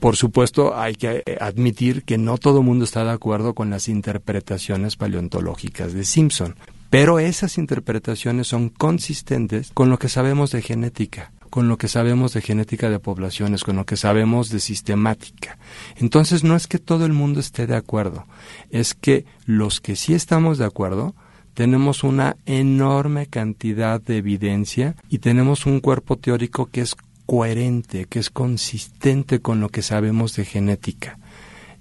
Por 0.00 0.16
supuesto, 0.16 0.76
hay 0.76 0.94
que 0.94 1.22
admitir 1.40 2.04
que 2.04 2.18
no 2.18 2.38
todo 2.38 2.60
el 2.60 2.64
mundo 2.64 2.84
está 2.84 3.04
de 3.04 3.10
acuerdo 3.10 3.54
con 3.54 3.68
las 3.68 3.88
interpretaciones 3.88 4.96
paleontológicas 4.96 5.92
de 5.92 6.04
Simpson, 6.04 6.54
pero 6.90 7.18
esas 7.18 7.58
interpretaciones 7.58 8.46
son 8.46 8.68
consistentes 8.68 9.70
con 9.74 9.90
lo 9.90 9.98
que 9.98 10.08
sabemos 10.08 10.50
de 10.50 10.62
genética 10.62 11.32
con 11.48 11.68
lo 11.68 11.78
que 11.78 11.88
sabemos 11.88 12.34
de 12.34 12.42
genética 12.42 12.90
de 12.90 12.98
poblaciones, 12.98 13.64
con 13.64 13.76
lo 13.76 13.86
que 13.86 13.96
sabemos 13.96 14.50
de 14.50 14.60
sistemática. 14.60 15.58
Entonces 15.96 16.44
no 16.44 16.54
es 16.54 16.66
que 16.66 16.78
todo 16.78 17.06
el 17.06 17.12
mundo 17.12 17.40
esté 17.40 17.66
de 17.66 17.76
acuerdo, 17.76 18.26
es 18.70 18.94
que 18.94 19.24
los 19.46 19.80
que 19.80 19.96
sí 19.96 20.14
estamos 20.14 20.58
de 20.58 20.66
acuerdo 20.66 21.14
tenemos 21.54 22.04
una 22.04 22.36
enorme 22.46 23.26
cantidad 23.26 24.00
de 24.00 24.18
evidencia 24.18 24.94
y 25.08 25.18
tenemos 25.18 25.66
un 25.66 25.80
cuerpo 25.80 26.16
teórico 26.16 26.66
que 26.66 26.82
es 26.82 26.94
coherente, 27.26 28.06
que 28.06 28.20
es 28.20 28.30
consistente 28.30 29.40
con 29.40 29.60
lo 29.60 29.68
que 29.68 29.82
sabemos 29.82 30.36
de 30.36 30.44
genética 30.44 31.18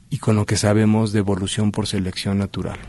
y 0.10 0.18
con 0.18 0.36
lo 0.36 0.48
que 0.48 0.58
sabemos 0.58 1.12
de 1.12 1.20
evolución 1.20 1.72
por 1.72 1.86
selección 1.86 2.40
natural. 2.40 2.80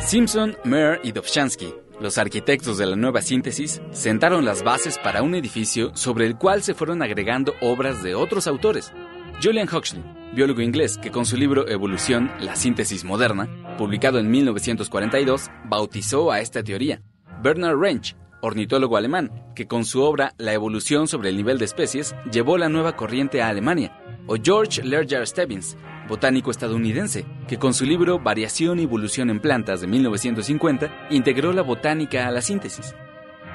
Simpson, 0.00 0.56
Mayer 0.64 0.98
y 1.04 1.12
Dobzhansky, 1.12 1.74
los 2.00 2.16
arquitectos 2.18 2.78
de 2.78 2.86
la 2.86 2.96
nueva 2.96 3.20
síntesis, 3.20 3.82
sentaron 3.92 4.44
las 4.44 4.62
bases 4.62 4.98
para 4.98 5.22
un 5.22 5.34
edificio 5.34 5.94
sobre 5.94 6.26
el 6.26 6.36
cual 6.36 6.62
se 6.62 6.74
fueron 6.74 7.02
agregando 7.02 7.52
obras 7.60 8.02
de 8.02 8.14
otros 8.14 8.46
autores. 8.46 8.92
Julian 9.42 9.68
Huxley, 9.72 10.02
biólogo 10.34 10.62
inglés 10.62 10.98
que 10.98 11.10
con 11.10 11.26
su 11.26 11.36
libro 11.36 11.68
Evolución, 11.68 12.30
la 12.40 12.56
síntesis 12.56 13.04
moderna, 13.04 13.76
publicado 13.76 14.18
en 14.18 14.30
1942, 14.30 15.50
bautizó 15.66 16.32
a 16.32 16.40
esta 16.40 16.62
teoría. 16.62 17.02
Bernard 17.42 17.78
Rensch, 17.78 18.16
ornitólogo 18.40 18.96
alemán, 18.96 19.52
que 19.54 19.68
con 19.68 19.84
su 19.84 20.02
obra 20.02 20.34
La 20.38 20.54
evolución 20.54 21.08
sobre 21.08 21.28
el 21.28 21.36
nivel 21.36 21.58
de 21.58 21.66
especies 21.66 22.14
llevó 22.32 22.58
la 22.58 22.68
nueva 22.68 22.96
corriente 22.96 23.42
a 23.42 23.48
Alemania, 23.48 23.96
o 24.26 24.36
George 24.42 24.82
Lerger 24.82 25.26
Stebbins, 25.26 25.76
botánico 26.10 26.50
estadounidense, 26.50 27.24
que 27.48 27.58
con 27.58 27.72
su 27.72 27.86
libro 27.86 28.18
Variación 28.18 28.78
y 28.78 28.82
evolución 28.82 29.30
en 29.30 29.40
plantas 29.40 29.80
de 29.80 29.86
1950 29.86 31.08
integró 31.08 31.54
la 31.54 31.62
botánica 31.62 32.26
a 32.26 32.30
la 32.30 32.42
síntesis. 32.42 32.94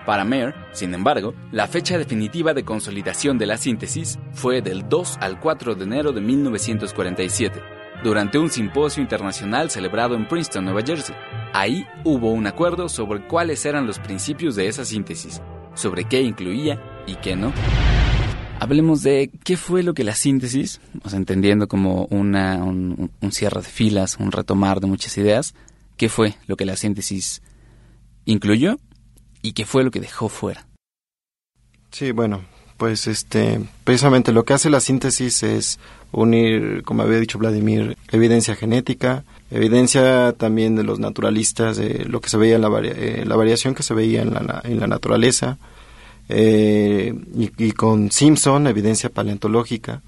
Para 0.05 0.23
Mayer, 0.23 0.55
sin 0.71 0.93
embargo, 0.93 1.33
la 1.51 1.67
fecha 1.67 1.97
definitiva 1.97 2.53
de 2.53 2.63
consolidación 2.63 3.37
de 3.37 3.47
la 3.47 3.57
síntesis 3.57 4.17
fue 4.33 4.61
del 4.61 4.87
2 4.87 5.17
al 5.19 5.39
4 5.39 5.75
de 5.75 5.83
enero 5.83 6.11
de 6.11 6.21
1947, 6.21 7.61
durante 8.03 8.37
un 8.37 8.49
simposio 8.49 9.01
internacional 9.01 9.69
celebrado 9.69 10.15
en 10.15 10.27
Princeton, 10.27 10.65
Nueva 10.65 10.81
Jersey. 10.85 11.15
Ahí 11.53 11.85
hubo 12.03 12.31
un 12.31 12.47
acuerdo 12.47 12.87
sobre 12.87 13.27
cuáles 13.27 13.65
eran 13.65 13.87
los 13.87 13.99
principios 13.99 14.55
de 14.55 14.67
esa 14.67 14.85
síntesis, 14.85 15.41
sobre 15.73 16.05
qué 16.05 16.21
incluía 16.21 16.79
y 17.07 17.15
qué 17.15 17.35
no. 17.35 17.51
Hablemos 18.59 19.03
de 19.03 19.29
qué 19.43 19.57
fue 19.57 19.83
lo 19.83 19.93
que 19.93 20.03
la 20.03 20.15
síntesis, 20.15 20.79
o 21.03 21.09
sea, 21.09 21.17
entendiendo 21.17 21.67
como 21.67 22.05
una, 22.05 22.63
un, 22.63 23.11
cierre 23.31 23.61
de 23.61 23.67
filas, 23.67 24.17
un 24.17 24.31
retomar 24.31 24.79
de 24.79 24.87
muchas 24.87 25.17
ideas, 25.17 25.53
qué 25.97 26.09
fue 26.09 26.35
lo 26.47 26.55
que 26.55 26.65
la 26.65 26.77
síntesis 26.77 27.41
incluyó 28.23 28.79
y 29.41 29.53
qué 29.53 29.65
fue 29.65 29.83
lo 29.83 29.91
que 29.91 29.99
dejó 29.99 30.29
fuera. 30.29 30.65
Sí, 31.91 32.11
bueno, 32.11 32.43
pues 32.77 33.07
este, 33.07 33.59
precisamente 33.83 34.31
lo 34.31 34.45
que 34.45 34.53
hace 34.53 34.69
la 34.69 34.79
síntesis 34.79 35.43
es 35.43 35.79
unir, 36.11 36.81
como 36.83 37.03
había 37.03 37.19
dicho 37.19 37.37
Vladimir, 37.37 37.97
evidencia 38.11 38.55
genética, 38.55 39.25
evidencia 39.51 40.33
también 40.33 40.75
de 40.75 40.83
los 40.83 40.99
naturalistas, 40.99 41.77
de 41.77 42.05
lo 42.05 42.21
que 42.21 42.29
se 42.29 42.37
veía 42.37 42.55
en 42.55 42.61
la, 42.61 42.69
eh, 42.83 43.23
la 43.25 43.35
variación 43.35 43.75
que 43.75 43.83
se 43.83 43.93
veía 43.93 44.21
en 44.21 44.33
la, 44.33 44.61
en 44.63 44.79
la 44.79 44.87
naturaleza, 44.87 45.57
eh, 46.29 47.13
y, 47.35 47.71
con 47.71 48.11
Simpson, 48.11 48.67
evidencia 48.67 49.09
paleontológica 49.09 50.01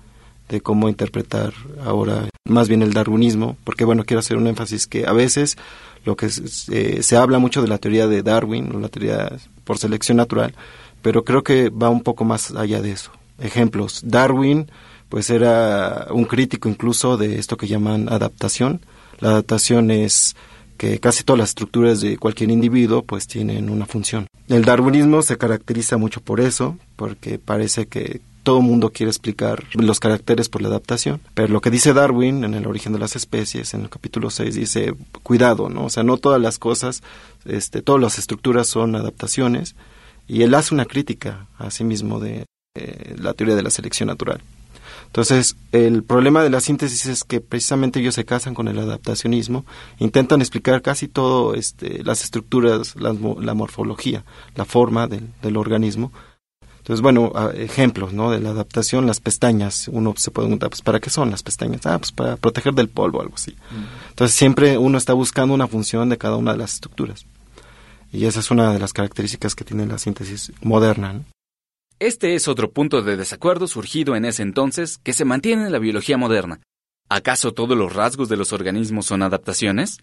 de 0.49 0.61
cómo 0.61 0.89
interpretar 0.89 1.53
ahora 1.83 2.29
más 2.45 2.69
bien 2.69 2.81
el 2.81 2.93
darwinismo, 2.93 3.57
porque 3.63 3.85
bueno, 3.85 4.05
quiero 4.05 4.19
hacer 4.19 4.37
un 4.37 4.47
énfasis 4.47 4.87
que 4.87 5.05
a 5.05 5.11
veces 5.11 5.57
lo 6.05 6.15
que 6.15 6.29
eh, 6.71 7.03
se 7.03 7.17
habla 7.17 7.37
mucho 7.37 7.61
de 7.61 7.67
la 7.67 7.77
teoría 7.77 8.07
de 8.07 8.23
Darwin, 8.23 8.73
o 8.73 8.79
la 8.79 8.87
teoría 8.87 9.31
por 9.65 9.77
selección 9.77 10.17
natural, 10.17 10.55
pero 11.01 11.23
creo 11.23 11.43
que 11.43 11.69
va 11.69 11.89
un 11.89 12.01
poco 12.01 12.23
más 12.23 12.51
allá 12.51 12.81
de 12.81 12.91
eso. 12.91 13.11
Ejemplos, 13.39 14.01
Darwin 14.05 14.67
pues 15.09 15.29
era 15.29 16.07
un 16.11 16.25
crítico 16.25 16.67
incluso 16.69 17.17
de 17.17 17.39
esto 17.39 17.57
que 17.57 17.67
llaman 17.67 18.09
adaptación. 18.09 18.81
La 19.19 19.29
adaptación 19.29 19.91
es 19.91 20.35
que 20.77 20.99
casi 20.99 21.23
todas 21.23 21.39
las 21.39 21.49
estructuras 21.49 22.01
de 22.01 22.17
cualquier 22.17 22.51
individuo 22.51 23.03
pues 23.03 23.27
tienen 23.27 23.69
una 23.69 23.85
función. 23.85 24.27
El 24.47 24.63
darwinismo 24.63 25.21
se 25.21 25.37
caracteriza 25.37 25.97
mucho 25.97 26.21
por 26.21 26.39
eso, 26.39 26.77
porque 26.95 27.39
parece 27.39 27.87
que 27.87 28.21
todo 28.43 28.61
mundo 28.61 28.91
quiere 28.93 29.09
explicar 29.09 29.65
los 29.73 29.99
caracteres 29.99 30.47
por 30.47 30.61
la 30.61 30.69
adaptación, 30.69 31.19
pero 31.33 31.51
lo 31.51 31.59
que 31.59 31.69
dice 31.69 31.91
Darwin 31.91 32.45
en 32.45 32.53
el 32.53 32.65
origen 32.65 32.93
de 32.93 32.99
las 32.99 33.17
especies, 33.17 33.73
en 33.73 33.81
el 33.81 33.89
capítulo 33.89 34.29
6, 34.29 34.55
dice, 34.55 34.93
cuidado, 35.21 35.67
¿no? 35.67 35.83
O 35.83 35.89
sea, 35.89 36.03
no 36.03 36.15
todas 36.15 36.41
las 36.41 36.57
cosas, 36.57 37.03
este, 37.43 37.81
todas 37.81 38.01
las 38.01 38.17
estructuras 38.17 38.67
son 38.67 38.95
adaptaciones, 38.95 39.75
y 40.29 40.43
él 40.43 40.53
hace 40.53 40.73
una 40.73 40.85
crítica 40.85 41.47
a 41.57 41.71
sí 41.71 41.83
mismo 41.83 42.21
de 42.21 42.45
eh, 42.75 43.15
la 43.19 43.33
teoría 43.33 43.55
de 43.55 43.63
la 43.63 43.69
selección 43.69 44.07
natural. 44.07 44.41
Entonces, 45.07 45.57
el 45.71 46.03
problema 46.03 46.43
de 46.43 46.49
la 46.49 46.61
síntesis 46.61 47.07
es 47.07 47.23
que 47.23 47.41
precisamente 47.41 47.99
ellos 47.99 48.15
se 48.15 48.25
casan 48.25 48.53
con 48.53 48.67
el 48.67 48.77
adaptacionismo, 48.77 49.65
intentan 49.99 50.41
explicar 50.41 50.81
casi 50.81 51.07
todo, 51.07 51.55
este, 51.55 52.03
las 52.03 52.23
estructuras, 52.23 52.95
la, 52.95 53.15
la 53.39 53.53
morfología, 53.53 54.23
la 54.55 54.65
forma 54.65 55.07
del, 55.07 55.29
del 55.41 55.57
organismo, 55.57 56.11
entonces, 56.87 57.01
bueno, 57.01 57.33
ejemplos, 57.53 58.13
¿no? 58.13 58.31
De 58.31 58.39
la 58.39 58.51
adaptación, 58.51 59.07
las 59.07 59.19
pestañas. 59.19 59.89
Uno 59.89 60.13
se 60.15 60.31
puede 60.31 60.45
preguntar, 60.45 60.69
pues, 60.69 60.81
¿para 60.81 61.01
qué 61.01 61.09
son 61.09 61.29
las 61.29 61.43
pestañas? 61.43 61.85
Ah, 61.85 61.97
pues 61.99 62.13
para 62.13 62.37
proteger 62.37 62.73
del 62.75 62.87
polvo, 62.87 63.19
algo 63.19 63.35
así. 63.35 63.57
Entonces, 64.11 64.37
siempre 64.37 64.77
uno 64.77 64.97
está 64.97 65.11
buscando 65.11 65.53
una 65.53 65.67
función 65.67 66.07
de 66.07 66.17
cada 66.17 66.37
una 66.37 66.53
de 66.53 66.59
las 66.59 66.75
estructuras. 66.75 67.25
Y 68.13 68.23
esa 68.23 68.39
es 68.39 68.51
una 68.51 68.71
de 68.71 68.79
las 68.79 68.93
características 68.93 69.53
que 69.53 69.65
tiene 69.65 69.85
la 69.85 69.97
síntesis 69.97 70.53
moderna. 70.61 71.11
¿no? 71.11 71.25
Este 71.99 72.35
es 72.35 72.47
otro 72.47 72.71
punto 72.71 73.01
de 73.01 73.17
desacuerdo 73.17 73.65
surgido 73.67 74.15
en 74.15 74.25
ese 74.25 74.43
entonces 74.43 74.99
que 74.99 75.13
se 75.13 75.25
mantiene 75.25 75.65
en 75.65 75.71
la 75.71 75.79
biología 75.79 76.15
moderna. 76.15 76.61
¿Acaso 77.09 77.53
todos 77.53 77.75
los 77.75 77.91
rasgos 77.91 78.29
de 78.29 78.37
los 78.37 78.53
organismos 78.53 79.07
son 79.07 79.23
adaptaciones? 79.23 79.97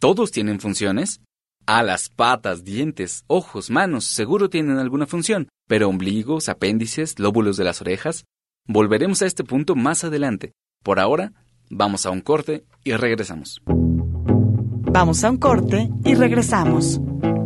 ¿Todos 0.00 0.32
tienen 0.32 0.58
funciones? 0.58 1.20
Alas, 1.66 2.08
patas, 2.08 2.64
dientes, 2.64 3.22
ojos, 3.28 3.70
manos, 3.70 4.04
seguro 4.06 4.50
tienen 4.50 4.78
alguna 4.78 5.06
función, 5.06 5.48
pero 5.68 5.88
ombligos, 5.88 6.48
apéndices, 6.48 7.20
lóbulos 7.20 7.56
de 7.56 7.64
las 7.64 7.80
orejas. 7.80 8.24
Volveremos 8.66 9.22
a 9.22 9.26
este 9.26 9.44
punto 9.44 9.76
más 9.76 10.02
adelante. 10.02 10.52
Por 10.82 10.98
ahora, 10.98 11.32
vamos 11.70 12.06
a 12.06 12.10
un 12.10 12.22
corte 12.22 12.64
y 12.82 12.92
regresamos. 12.92 13.62
Vamos 13.66 15.22
a 15.22 15.30
un 15.30 15.36
corte 15.36 15.90
y 16.04 16.14
regresamos. 16.16 17.00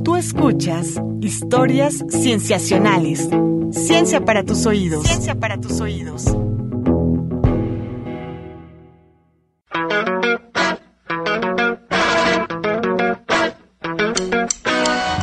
Tú 0.05 0.17
escuchas 0.17 0.95
historias 1.21 2.03
cienciacionales. 2.09 3.29
Ciencia 3.73 4.25
para 4.25 4.45
tus 4.45 4.65
oídos. 4.67 5.07
Ciencia 5.07 5.35
para 5.35 5.61
tus 5.61 5.81
oídos. 5.81 6.25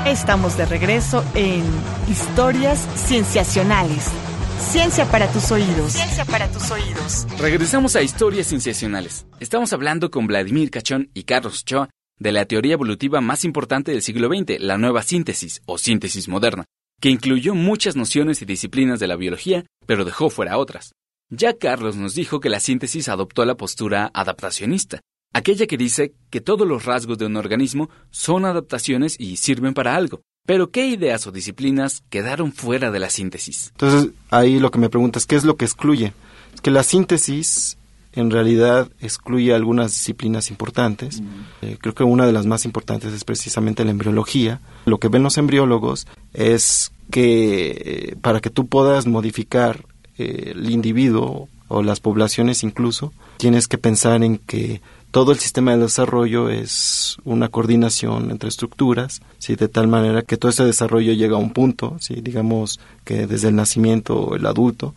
Estamos 0.05 0.57
de 0.57 0.65
regreso 0.65 1.23
en 1.33 1.63
Historias 2.09 2.87
Cienciacionales. 2.95 4.11
Ciencia 4.59 5.05
para 5.05 5.27
tus 5.31 5.51
oídos. 5.51 5.93
Ciencia 5.93 6.25
para 6.25 6.47
tus 6.49 6.69
oídos. 6.71 7.27
Regresamos 7.39 7.95
a 7.95 8.03
Historias 8.03 8.47
Cienciacionales. 8.47 9.25
Estamos 9.39 9.73
hablando 9.73 10.11
con 10.11 10.27
Vladimir 10.27 10.69
Cachón 10.69 11.09
y 11.13 11.23
Carlos 11.23 11.65
Choa 11.65 11.89
de 12.19 12.31
la 12.31 12.45
teoría 12.45 12.73
evolutiva 12.73 13.21
más 13.21 13.43
importante 13.43 13.91
del 13.91 14.01
siglo 14.01 14.29
XX, 14.29 14.59
la 14.59 14.77
nueva 14.77 15.03
síntesis 15.03 15.61
o 15.65 15.77
síntesis 15.77 16.27
moderna, 16.27 16.65
que 17.01 17.09
incluyó 17.09 17.55
muchas 17.55 17.95
nociones 17.95 18.41
y 18.41 18.45
disciplinas 18.45 18.99
de 18.99 19.07
la 19.07 19.15
biología, 19.15 19.65
pero 19.85 20.05
dejó 20.05 20.29
fuera 20.29 20.57
otras. 20.57 20.93
Ya 21.29 21.57
Carlos 21.57 21.95
nos 21.95 22.15
dijo 22.15 22.39
que 22.39 22.49
la 22.49 22.59
síntesis 22.59 23.09
adoptó 23.09 23.45
la 23.45 23.55
postura 23.55 24.11
adaptacionista, 24.13 25.01
aquella 25.33 25.67
que 25.67 25.77
dice 25.77 26.13
que 26.29 26.41
todos 26.41 26.67
los 26.67 26.85
rasgos 26.85 27.17
de 27.17 27.25
un 27.25 27.35
organismo 27.35 27.89
son 28.11 28.45
adaptaciones 28.45 29.15
y 29.19 29.37
sirven 29.37 29.73
para 29.73 29.95
algo. 29.95 30.21
Pero 30.45 30.69
¿qué 30.69 30.85
ideas 30.85 31.25
o 31.25 31.31
disciplinas 31.31 32.03
quedaron 32.09 32.53
fuera 32.53 32.91
de 32.91 32.99
la 32.99 33.09
síntesis? 33.09 33.71
Entonces, 33.71 34.11
ahí 34.29 34.59
lo 34.59 34.69
que 34.69 34.77
me 34.77 34.89
preguntas, 34.89 35.25
¿qué 35.25 35.35
es 35.35 35.43
lo 35.43 35.57
que 35.57 35.65
excluye? 35.65 36.13
Que 36.61 36.69
la 36.69 36.83
síntesis 36.83 37.77
en 38.15 38.31
realidad 38.31 38.89
excluye 39.01 39.53
algunas 39.53 39.91
disciplinas 39.91 40.49
importantes. 40.49 41.21
Eh, 41.61 41.77
creo 41.79 41.93
que 41.93 42.03
una 42.03 42.25
de 42.25 42.31
las 42.31 42.45
más 42.45 42.65
importantes 42.65 43.13
es 43.13 43.23
precisamente 43.23 43.83
la 43.83 43.91
embriología. 43.91 44.61
Lo 44.85 44.99
que 44.99 45.09
ven 45.09 45.23
los 45.23 45.37
embriólogos 45.37 46.07
es 46.33 46.91
que 47.11 48.11
eh, 48.11 48.15
para 48.21 48.39
que 48.39 48.49
tú 48.49 48.67
puedas 48.67 49.05
modificar 49.05 49.85
eh, 50.17 50.53
el 50.55 50.69
individuo 50.69 51.49
o 51.67 51.83
las 51.83 51.99
poblaciones 51.99 52.63
incluso, 52.63 53.11
tienes 53.37 53.67
que 53.67 53.77
pensar 53.77 54.23
en 54.23 54.37
que 54.37 54.81
todo 55.11 55.31
el 55.31 55.39
sistema 55.39 55.71
de 55.71 55.83
desarrollo 55.83 56.49
es 56.49 57.17
una 57.23 57.47
coordinación 57.49 58.31
entre 58.31 58.49
estructuras, 58.49 59.21
¿sí? 59.39 59.55
de 59.55 59.67
tal 59.67 59.87
manera 59.87 60.21
que 60.21 60.37
todo 60.37 60.49
ese 60.51 60.65
desarrollo 60.65 61.13
llega 61.13 61.35
a 61.35 61.39
un 61.39 61.53
punto, 61.53 61.95
¿sí? 61.99 62.15
digamos 62.21 62.79
que 63.03 63.25
desde 63.25 63.47
el 63.47 63.55
nacimiento 63.55 64.35
el 64.35 64.45
adulto, 64.45 64.93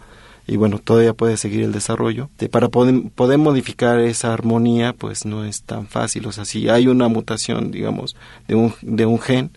y 0.48 0.56
bueno, 0.56 0.78
todavía 0.78 1.12
puede 1.12 1.36
seguir 1.36 1.62
el 1.62 1.72
desarrollo. 1.72 2.30
De, 2.38 2.48
para 2.48 2.70
poder, 2.70 3.10
poder, 3.14 3.36
modificar 3.36 4.00
esa 4.00 4.32
armonía, 4.32 4.94
pues 4.94 5.26
no 5.26 5.44
es 5.44 5.62
tan 5.62 5.86
fácil. 5.86 6.26
O 6.26 6.32
sea, 6.32 6.46
si 6.46 6.70
hay 6.70 6.88
una 6.88 7.06
mutación, 7.08 7.70
digamos, 7.70 8.16
de 8.48 8.54
un, 8.54 8.74
de 8.80 9.04
un 9.04 9.20
gen, 9.20 9.50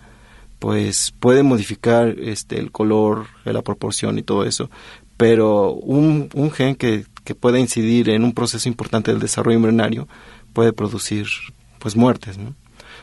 pues 0.60 1.14
puede 1.18 1.44
modificar 1.44 2.10
este, 2.20 2.60
el 2.60 2.72
color, 2.72 3.28
la 3.46 3.62
proporción 3.62 4.20
y 4.20 4.24
todo 4.24 4.44
eso. 4.44 4.70
Pero 5.16 5.72
un, 5.72 6.30
un 6.34 6.52
gen 6.52 6.76
que, 6.76 7.06
que 7.24 7.36
pueda 7.36 7.58
incidir 7.58 8.10
en 8.10 8.26
un 8.26 8.34
proceso 8.34 8.68
importante 8.68 9.12
del 9.12 9.22
desarrollo 9.22 9.56
embrionario, 9.56 10.10
puede 10.52 10.74
producir 10.74 11.28
pues 11.80 11.96
muertes. 11.96 12.38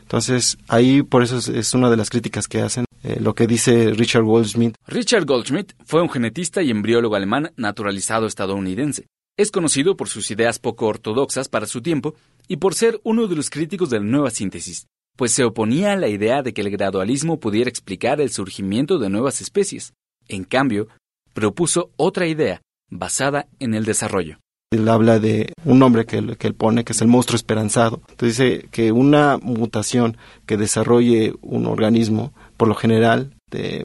Entonces 0.02 0.59
ahí 0.68 1.02
por 1.02 1.23
eso 1.23 1.38
es, 1.38 1.49
es, 1.49 1.73
una 1.73 1.88
de 1.88 1.97
las 1.97 2.11
críticas 2.11 2.49
que 2.49 2.61
hacen 2.61 2.85
eh, 3.02 3.18
lo 3.20 3.34
que 3.34 3.46
dice 3.46 3.92
Richard 3.92 4.24
Goldschmidt. 4.24 4.74
Richard 4.86 5.24
Goldschmidt 5.24 5.72
fue 5.84 6.02
un 6.02 6.10
genetista 6.10 6.62
y 6.62 6.70
embriólogo 6.70 7.14
alemán 7.14 7.52
naturalizado 7.56 8.26
estadounidense. 8.26 9.06
Es 9.36 9.50
conocido 9.52 9.96
por 9.96 10.08
sus 10.08 10.30
ideas 10.30 10.58
poco 10.58 10.86
ortodoxas 10.86 11.48
para 11.48 11.66
su 11.66 11.80
tiempo 11.80 12.14
y 12.48 12.56
por 12.56 12.74
ser 12.74 13.00
uno 13.04 13.28
de 13.28 13.36
los 13.36 13.50
críticos 13.50 13.90
de 13.90 13.98
la 13.98 14.04
nueva 14.04 14.30
síntesis, 14.30 14.86
pues 15.16 15.32
se 15.32 15.44
oponía 15.44 15.92
a 15.92 15.96
la 15.96 16.08
idea 16.08 16.42
de 16.42 16.52
que 16.52 16.60
el 16.60 16.70
gradualismo 16.70 17.38
pudiera 17.38 17.70
explicar 17.70 18.20
el 18.20 18.30
surgimiento 18.30 18.98
de 18.98 19.10
nuevas 19.10 19.40
especies. 19.40 19.92
En 20.26 20.44
cambio, 20.44 20.88
propuso 21.34 21.90
otra 21.96 22.26
idea, 22.26 22.62
basada 22.90 23.46
en 23.60 23.74
el 23.74 23.84
desarrollo. 23.84 24.38
Él 24.70 24.86
habla 24.88 25.18
de 25.18 25.52
un 25.64 25.78
nombre 25.78 26.04
que 26.04 26.36
que 26.36 26.46
él 26.46 26.54
pone, 26.54 26.84
que 26.84 26.92
es 26.92 27.00
el 27.00 27.08
monstruo 27.08 27.36
esperanzado. 27.36 28.02
Entonces 28.10 28.38
dice 28.38 28.68
que 28.70 28.92
una 28.92 29.38
mutación 29.38 30.18
que 30.46 30.58
desarrolle 30.58 31.32
un 31.40 31.66
organismo, 31.66 32.34
por 32.58 32.68
lo 32.68 32.74
general, 32.74 33.32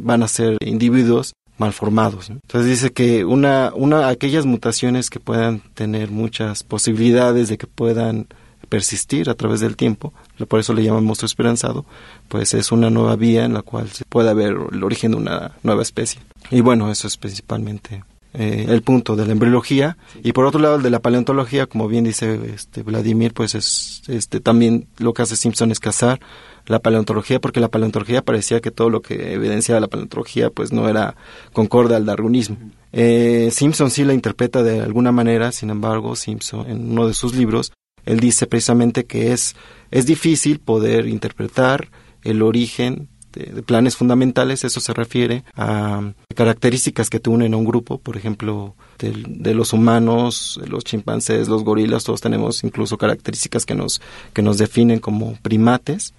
van 0.01 0.23
a 0.23 0.27
ser 0.27 0.57
individuos 0.59 1.33
malformados. 1.57 2.29
Entonces 2.29 2.69
dice 2.69 2.91
que 2.91 3.23
una, 3.23 3.71
una, 3.75 4.09
aquellas 4.09 4.45
mutaciones 4.45 5.09
que 5.09 5.21
puedan 5.21 5.61
tener 5.73 6.11
muchas 6.11 6.63
posibilidades 6.63 7.47
de 7.47 7.57
que 7.57 7.67
puedan 7.67 8.27
persistir 8.67 9.29
a 9.29 9.35
través 9.35 9.59
del 9.59 9.77
tiempo, 9.77 10.13
por 10.47 10.59
eso 10.59 10.73
le 10.73 10.83
llaman 10.83 11.05
monstruo 11.05 11.27
esperanzado, 11.27 11.85
pues 12.27 12.53
es 12.53 12.71
una 12.71 12.89
nueva 12.89 13.15
vía 13.15 13.45
en 13.45 13.53
la 13.53 13.61
cual 13.61 13.89
se 13.91 14.03
puede 14.03 14.33
ver 14.33 14.57
el 14.71 14.83
origen 14.83 15.11
de 15.11 15.17
una 15.17 15.51
nueva 15.61 15.83
especie. 15.83 16.21
Y 16.49 16.61
bueno, 16.61 16.91
eso 16.91 17.07
es 17.07 17.17
principalmente 17.17 18.03
eh, 18.33 18.65
el 18.67 18.81
punto 18.81 19.15
de 19.15 19.25
la 19.27 19.33
embriología. 19.33 19.97
Y 20.23 20.33
por 20.33 20.45
otro 20.45 20.59
lado 20.59 20.77
el 20.77 20.83
de 20.83 20.89
la 20.89 21.01
paleontología 21.01 21.67
como 21.67 21.87
bien 21.87 22.03
dice 22.03 22.39
este 22.53 22.81
Vladimir 22.81 23.33
pues 23.33 23.53
es 23.53 24.01
este 24.07 24.39
también 24.39 24.87
lo 24.97 25.13
que 25.13 25.21
hace 25.21 25.35
Simpson 25.35 25.71
es 25.71 25.79
cazar 25.79 26.19
la 26.65 26.79
paleontología 26.79 27.39
porque 27.39 27.59
la 27.59 27.67
paleontología 27.67 28.23
parecía 28.23 28.59
que 28.59 28.71
todo 28.71 28.89
lo 28.89 29.01
que 29.01 29.33
evidenciaba 29.33 29.81
la 29.81 29.87
paleontología 29.87 30.49
pues 30.49 30.71
no 30.71 30.89
era 30.89 31.15
concorde 31.51 31.95
al 31.95 32.05
darwinismo. 32.05 32.57
Eh, 32.91 33.49
Simpson 33.51 33.91
sí 33.91 34.03
la 34.03 34.13
interpreta 34.13 34.63
de 34.63 34.81
alguna 34.81 35.11
manera 35.11 35.51
sin 35.51 35.69
embargo 35.69 36.15
Simpson 36.15 36.69
en 36.69 36.91
uno 36.91 37.07
de 37.07 37.13
sus 37.13 37.35
libros 37.35 37.71
él 38.05 38.19
dice 38.19 38.47
precisamente 38.47 39.05
que 39.05 39.31
es 39.31 39.55
es 39.91 40.07
difícil 40.07 40.59
poder 40.59 41.07
interpretar 41.07 41.89
el 42.23 42.41
origen 42.41 43.09
de, 43.33 43.63
planes 43.63 43.97
fundamentales, 43.97 44.63
eso 44.63 44.79
se 44.79 44.93
refiere 44.93 45.43
a 45.55 46.13
características 46.35 47.09
que 47.09 47.19
te 47.19 47.29
unen 47.29 47.53
a 47.53 47.57
un 47.57 47.65
grupo, 47.65 47.97
por 47.97 48.17
ejemplo, 48.17 48.75
de, 48.99 49.53
los 49.53 49.73
humanos, 49.73 50.59
los 50.67 50.83
chimpancés, 50.83 51.47
los 51.47 51.63
gorilas, 51.63 52.03
todos 52.03 52.21
tenemos 52.21 52.63
incluso 52.63 52.97
características 52.97 53.65
que 53.65 53.75
nos, 53.75 54.01
que 54.33 54.41
nos 54.41 54.57
definen 54.57 54.99
como 54.99 55.35
primates. 55.41 56.13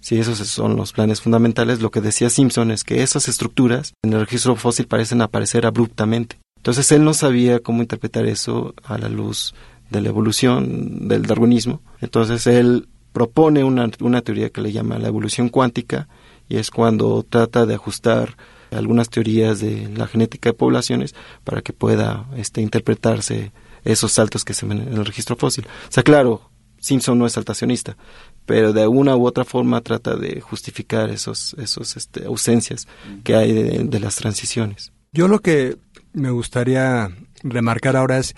Si 0.00 0.18
esos 0.18 0.38
son 0.38 0.76
los 0.76 0.92
planes 0.92 1.20
fundamentales, 1.20 1.80
lo 1.80 1.90
que 1.90 2.00
decía 2.00 2.28
Simpson 2.28 2.72
es 2.72 2.82
que 2.82 3.02
esas 3.02 3.28
estructuras 3.28 3.94
en 4.02 4.14
el 4.14 4.20
registro 4.20 4.56
fósil 4.56 4.86
parecen 4.86 5.22
aparecer 5.22 5.64
abruptamente. 5.64 6.38
Entonces 6.56 6.90
él 6.90 7.04
no 7.04 7.14
sabía 7.14 7.60
cómo 7.60 7.82
interpretar 7.82 8.26
eso 8.26 8.74
a 8.84 8.98
la 8.98 9.08
luz 9.08 9.54
de 9.90 10.00
la 10.00 10.08
evolución, 10.08 11.08
del 11.08 11.22
darwinismo. 11.22 11.82
Entonces 12.00 12.46
él 12.46 12.88
propone 13.12 13.62
una, 13.62 13.90
una 14.00 14.22
teoría 14.22 14.50
que 14.50 14.60
le 14.60 14.72
llama 14.72 14.98
la 14.98 15.08
evolución 15.08 15.48
cuántica, 15.48 16.08
y 16.52 16.58
es 16.58 16.70
cuando 16.70 17.24
trata 17.26 17.64
de 17.64 17.74
ajustar 17.74 18.36
algunas 18.70 19.08
teorías 19.08 19.60
de 19.60 19.88
la 19.96 20.06
genética 20.06 20.50
de 20.50 20.54
poblaciones 20.54 21.14
para 21.44 21.62
que 21.62 21.72
pueda 21.72 22.26
este, 22.36 22.60
interpretarse 22.60 23.52
esos 23.84 24.12
saltos 24.12 24.44
que 24.44 24.52
se 24.52 24.66
ven 24.66 24.80
en 24.80 24.92
el 24.92 25.06
registro 25.06 25.34
fósil. 25.36 25.64
O 25.64 25.92
sea, 25.92 26.02
claro, 26.02 26.50
Simpson 26.78 27.18
no 27.18 27.24
es 27.24 27.32
saltacionista, 27.32 27.96
pero 28.44 28.74
de 28.74 28.86
una 28.86 29.16
u 29.16 29.26
otra 29.26 29.46
forma 29.46 29.80
trata 29.80 30.14
de 30.14 30.42
justificar 30.42 31.08
esos, 31.08 31.54
esos 31.54 31.96
este, 31.96 32.26
ausencias 32.26 32.86
que 33.24 33.34
hay 33.34 33.52
de, 33.52 33.84
de 33.84 34.00
las 34.00 34.16
transiciones. 34.16 34.92
Yo 35.10 35.28
lo 35.28 35.38
que 35.38 35.78
me 36.12 36.30
gustaría 36.30 37.10
remarcar 37.42 37.96
ahora 37.96 38.18
es 38.18 38.34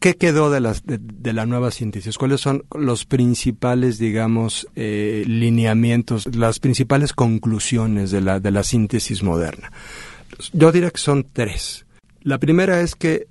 ¿Qué 0.00 0.14
quedó 0.14 0.50
de, 0.50 0.60
las, 0.60 0.84
de, 0.84 1.32
la 1.32 1.44
nueva 1.44 1.72
síntesis? 1.72 2.18
¿Cuáles 2.18 2.40
son 2.40 2.64
los 2.72 3.04
principales, 3.04 3.98
digamos, 3.98 4.68
eh, 4.76 5.24
lineamientos, 5.26 6.36
las 6.36 6.60
principales 6.60 7.12
conclusiones 7.12 8.12
de 8.12 8.20
la, 8.20 8.38
de 8.38 8.52
la 8.52 8.62
síntesis 8.62 9.24
moderna? 9.24 9.72
Yo 10.52 10.70
diría 10.70 10.90
que 10.90 11.00
son 11.00 11.26
tres. 11.32 11.84
La 12.22 12.38
primera 12.38 12.80
es 12.80 12.94
que 12.94 13.26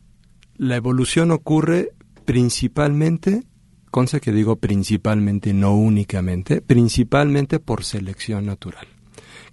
la 0.57 0.75
evolución 0.75 1.31
ocurre 1.31 1.91
principalmente, 2.25 3.43
conce 3.89 4.19
que 4.19 4.33
digo 4.33 4.57
principalmente, 4.57 5.53
no 5.53 5.73
únicamente, 5.73 6.59
principalmente 6.61 7.59
por 7.59 7.85
selección 7.85 8.45
natural 8.45 8.87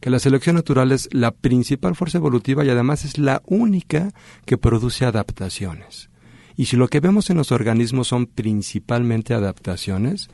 que 0.01 0.11
la 0.11 0.19
selección 0.19 0.57
natural 0.57 0.93
es 0.93 1.09
la 1.13 1.31
principal 1.31 1.95
fuerza 1.95 2.19
evolutiva 2.19 2.63
y 2.63 2.69
además 2.69 3.07
es 3.07 3.17
la 3.17 3.41
única 3.47 4.11
que 4.45 4.59
produce 4.59 5.07
adaptaciones. 5.07 6.11
Y 6.57 6.67
si 6.67 6.77
lo 6.77 6.89
que 6.89 7.01
vemos 7.01 7.31
en 7.31 7.37
los 7.37 7.53
organismos 7.53 8.09
son 8.09 8.27
principalmente 8.27 9.35
adaptaciones, 9.35 10.29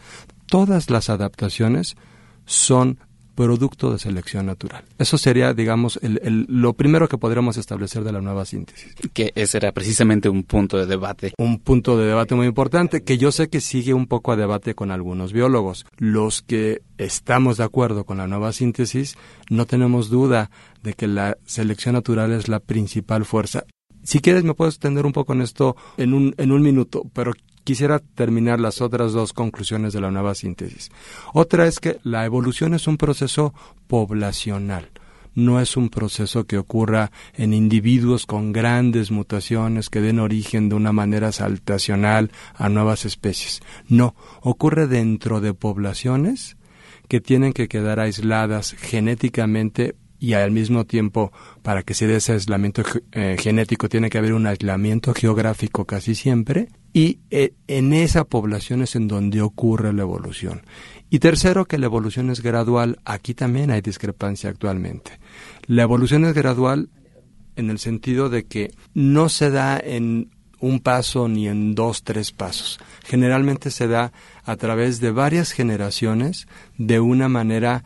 todas 0.46 0.90
las 0.90 1.08
adaptaciones 1.10 1.96
son 2.44 2.98
producto 3.40 3.90
de 3.90 3.98
selección 3.98 4.44
natural. 4.44 4.84
Eso 4.98 5.16
sería, 5.16 5.54
digamos, 5.54 5.98
el, 6.02 6.44
lo 6.46 6.74
primero 6.74 7.08
que 7.08 7.16
podríamos 7.16 7.56
establecer 7.56 8.04
de 8.04 8.12
la 8.12 8.20
nueva 8.20 8.44
síntesis. 8.44 8.94
Que 9.14 9.32
ese 9.34 9.56
era 9.56 9.72
precisamente 9.72 10.28
un 10.28 10.42
punto 10.42 10.76
de 10.76 10.84
debate. 10.84 11.32
Un 11.38 11.58
punto 11.58 11.96
de 11.96 12.06
debate 12.06 12.34
muy 12.34 12.46
importante 12.46 13.02
que 13.02 13.16
yo 13.16 13.32
sé 13.32 13.48
que 13.48 13.62
sigue 13.62 13.94
un 13.94 14.06
poco 14.06 14.32
a 14.32 14.36
debate 14.36 14.74
con 14.74 14.90
algunos 14.90 15.32
biólogos. 15.32 15.86
Los 15.96 16.42
que 16.42 16.82
estamos 16.98 17.56
de 17.56 17.64
acuerdo 17.64 18.04
con 18.04 18.18
la 18.18 18.26
nueva 18.26 18.52
síntesis, 18.52 19.16
no 19.48 19.64
tenemos 19.64 20.10
duda 20.10 20.50
de 20.82 20.92
que 20.92 21.06
la 21.06 21.38
selección 21.46 21.94
natural 21.94 22.32
es 22.32 22.48
la 22.48 22.60
principal 22.60 23.24
fuerza 23.24 23.64
si 24.02 24.20
quieres 24.20 24.44
me 24.44 24.54
puedo 24.54 24.70
extender 24.70 25.06
un 25.06 25.12
poco 25.12 25.32
en 25.32 25.42
esto 25.42 25.76
en 25.96 26.14
un, 26.14 26.34
en 26.38 26.52
un 26.52 26.62
minuto, 26.62 27.04
pero 27.12 27.32
quisiera 27.64 27.98
terminar 27.98 28.60
las 28.60 28.80
otras 28.80 29.12
dos 29.12 29.32
conclusiones 29.32 29.92
de 29.92 30.00
la 30.00 30.10
nueva 30.10 30.34
síntesis. 30.34 30.90
Otra 31.34 31.66
es 31.66 31.78
que 31.78 31.98
la 32.02 32.24
evolución 32.24 32.74
es 32.74 32.86
un 32.86 32.96
proceso 32.96 33.54
poblacional 33.86 34.90
no 35.34 35.60
es 35.60 35.76
un 35.76 35.88
proceso 35.88 36.46
que 36.46 36.58
ocurra 36.58 37.10
en 37.34 37.52
individuos 37.54 38.26
con 38.26 38.52
grandes 38.52 39.10
mutaciones 39.10 39.90
que 39.90 40.00
den 40.00 40.18
origen 40.18 40.68
de 40.68 40.74
una 40.74 40.92
manera 40.92 41.32
saltacional 41.32 42.30
a 42.54 42.68
nuevas 42.68 43.04
especies. 43.04 43.60
No, 43.88 44.14
ocurre 44.42 44.86
dentro 44.86 45.40
de 45.40 45.54
poblaciones 45.54 46.56
que 47.08 47.20
tienen 47.20 47.52
que 47.52 47.68
quedar 47.68 48.00
aisladas 48.00 48.72
genéticamente 48.72 49.94
y 50.20 50.34
al 50.34 50.52
mismo 50.52 50.84
tiempo 50.84 51.32
para 51.62 51.82
que 51.82 51.94
se 51.94 52.06
dé 52.06 52.16
ese 52.16 52.34
aislamiento 52.34 52.82
eh, 53.12 53.36
genético 53.40 53.88
tiene 53.88 54.10
que 54.10 54.18
haber 54.18 54.34
un 54.34 54.46
aislamiento 54.46 55.14
geográfico 55.14 55.86
casi 55.86 56.14
siempre 56.14 56.68
y 56.92 57.20
eh, 57.30 57.54
en 57.66 57.92
esa 57.92 58.24
población 58.24 58.82
es 58.82 58.94
en 58.94 59.08
donde 59.08 59.40
ocurre 59.40 59.92
la 59.92 60.02
evolución. 60.02 60.62
Y 61.08 61.18
tercero, 61.18 61.64
que 61.64 61.78
la 61.78 61.86
evolución 61.86 62.30
es 62.30 62.42
gradual. 62.42 63.00
Aquí 63.04 63.34
también 63.34 63.70
hay 63.70 63.80
discrepancia 63.80 64.50
actualmente. 64.50 65.18
La 65.66 65.82
evolución 65.82 66.24
es 66.24 66.34
gradual 66.34 66.90
en 67.56 67.70
el 67.70 67.78
sentido 67.78 68.28
de 68.28 68.44
que 68.44 68.72
no 68.94 69.28
se 69.28 69.50
da 69.50 69.80
en 69.82 70.30
un 70.60 70.80
paso 70.80 71.28
ni 71.28 71.48
en 71.48 71.74
dos, 71.74 72.04
tres 72.04 72.32
pasos. 72.32 72.78
Generalmente 73.04 73.70
se 73.70 73.88
da 73.88 74.12
a 74.44 74.56
través 74.56 75.00
de 75.00 75.10
varias 75.10 75.52
generaciones 75.52 76.46
de 76.76 77.00
una 77.00 77.28
manera 77.28 77.82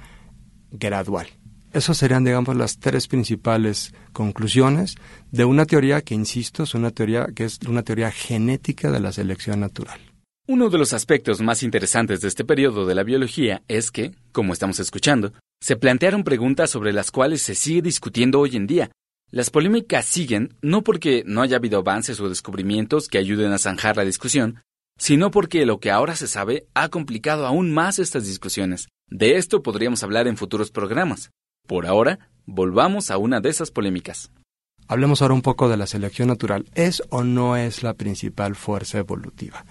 gradual. 0.71 1.29
Esas 1.75 1.99
serían, 1.99 2.23
digamos, 2.23 2.57
las 2.57 2.79
tres 2.79 3.09
principales 3.09 3.93
conclusiones 4.13 4.95
de 5.33 5.45
una 5.45 5.67
teoría 5.67 6.03
que, 6.03 6.15
insisto, 6.15 6.63
es 6.63 6.75
una 6.75 6.93
teoría 6.93 7.27
que 7.35 7.43
es 7.43 7.59
una 7.67 7.83
teoría 7.83 8.13
genética 8.13 8.93
de 8.93 9.01
la 9.01 9.11
selección 9.11 9.59
natural. 9.59 9.99
Uno 10.47 10.71
de 10.71 10.79
los 10.79 10.93
aspectos 10.93 11.41
más 11.41 11.65
interesantes 11.65 12.21
de 12.21 12.29
este 12.29 12.45
periodo 12.45 12.87
de 12.87 12.95
la 12.95 13.03
biología 13.03 13.63
es 13.67 13.91
que, 13.91 14.13
como 14.31 14.53
estamos 14.53 14.79
escuchando, 14.79 15.33
se 15.61 15.75
plantearon 15.75 16.23
preguntas 16.23 16.71
sobre 16.71 16.93
las 16.93 17.11
cuales 17.11 17.43
se 17.43 17.57
sigue 17.57 17.83
discutiendo 17.83 18.39
hoy 18.39 18.55
en 18.55 18.69
día. 18.69 18.93
Las 19.33 19.51
polémicas 19.51 20.05
siguen 20.05 20.55
no 20.63 20.85
porque 20.85 21.25
no 21.27 21.43
haya 21.43 21.57
habido 21.57 21.81
avances 21.81 22.21
o 22.21 22.29
descubrimientos 22.29 23.09
que 23.09 23.19
ayuden 23.19 23.51
a 23.51 23.59
zanjar 23.59 23.97
la 23.97 24.05
discusión, 24.05 24.63
sino 24.97 25.33
porque 25.33 25.67
lo 25.67 25.81
que 25.81 25.91
ahora 25.91 26.15
se 26.15 26.29
sabe 26.29 26.69
ha 26.75 26.89
complicado 26.89 27.49
aún 27.49 27.73
más 27.73 27.99
estas 27.99 28.29
discusiones. 28.29 28.87
De 29.09 29.39
esto 29.39 29.61
podríamos 29.61 30.05
hablar 30.05 30.29
en 30.29 30.37
futuros 30.37 30.71
programas. 30.71 31.33
Por 31.67 31.87
ahora, 31.87 32.19
volvamos 32.45 33.11
a 33.11 33.17
una 33.17 33.41
de 33.41 33.49
esas 33.49 33.71
polémicas. 33.71 34.31
Hablemos 34.87 35.23
ahora 35.23 35.33
un 35.33 35.41
poco 35.41 35.71
de 35.71 35.79
la 35.79 35.87
selección 35.87 36.29
natural. 36.29 36.67
¿Es 36.75 37.03
o 37.09 37.25
no 37.25 37.57
es 37.57 37.83
la 37.83 37.95
principal 37.95 38.55
fuerza 38.55 38.99
evolutiva? 38.99 39.65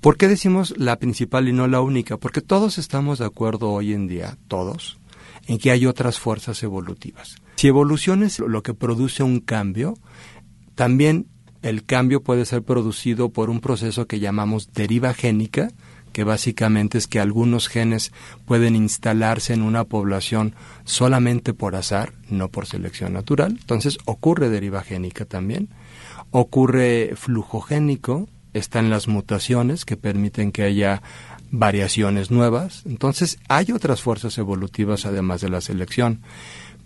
¿Por 0.00 0.16
qué 0.16 0.26
decimos 0.26 0.74
la 0.76 0.96
principal 0.96 1.48
y 1.48 1.52
no 1.52 1.68
la 1.68 1.80
única? 1.80 2.16
Porque 2.16 2.40
todos 2.40 2.76
estamos 2.76 3.20
de 3.20 3.26
acuerdo 3.26 3.70
hoy 3.70 3.92
en 3.92 4.08
día, 4.08 4.36
todos, 4.48 4.98
en 5.46 5.58
que 5.58 5.70
hay 5.70 5.86
otras 5.86 6.18
fuerzas 6.18 6.60
evolutivas. 6.64 7.36
Si 7.54 7.68
evolución 7.68 8.24
es 8.24 8.40
lo 8.40 8.64
que 8.64 8.74
produce 8.74 9.22
un 9.22 9.38
cambio, 9.38 9.94
también 10.74 11.28
el 11.62 11.84
cambio 11.84 12.20
puede 12.20 12.46
ser 12.46 12.64
producido 12.64 13.28
por 13.28 13.48
un 13.48 13.60
proceso 13.60 14.08
que 14.08 14.18
llamamos 14.18 14.72
deriva 14.72 15.14
génica, 15.14 15.68
que 16.12 16.24
básicamente 16.24 16.98
es 16.98 17.06
que 17.06 17.20
algunos 17.20 17.68
genes 17.68 18.12
pueden 18.44 18.76
instalarse 18.76 19.54
en 19.54 19.62
una 19.62 19.84
población 19.84 20.54
solamente 20.84 21.54
por 21.54 21.74
azar, 21.74 22.12
no 22.28 22.48
por 22.48 22.66
selección 22.66 23.12
natural. 23.12 23.56
Entonces 23.60 23.98
ocurre 24.04 24.50
deriva 24.50 24.82
génica 24.82 25.24
también. 25.24 25.68
Ocurre 26.30 27.12
flujogénico, 27.16 28.28
están 28.52 28.90
las 28.90 29.08
mutaciones 29.08 29.84
que 29.84 29.96
permiten 29.96 30.52
que 30.52 30.62
haya 30.62 31.02
variaciones 31.50 32.30
nuevas. 32.30 32.82
Entonces 32.86 33.38
hay 33.48 33.72
otras 33.72 34.02
fuerzas 34.02 34.38
evolutivas 34.38 35.06
además 35.06 35.40
de 35.40 35.50
la 35.50 35.60
selección. 35.60 36.22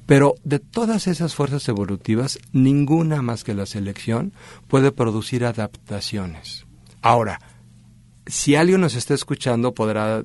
Pero 0.07 0.37
de 0.45 0.61
todas 0.61 1.09
esas 1.09 1.35
fuerzas 1.35 1.69
evolutivas, 1.69 2.39
ninguna 2.53 3.23
más 3.23 3.43
que 3.43 3.55
la 3.55 3.67
selección 3.67 4.33
puede 4.69 4.93
producir 4.93 5.45
adaptaciones. 5.45 6.65
Ahora, 7.03 7.41
si 8.27 8.55
alguien 8.57 8.81
nos 8.81 8.95
está 8.95 9.15
escuchando 9.15 9.73
podrá 9.73 10.23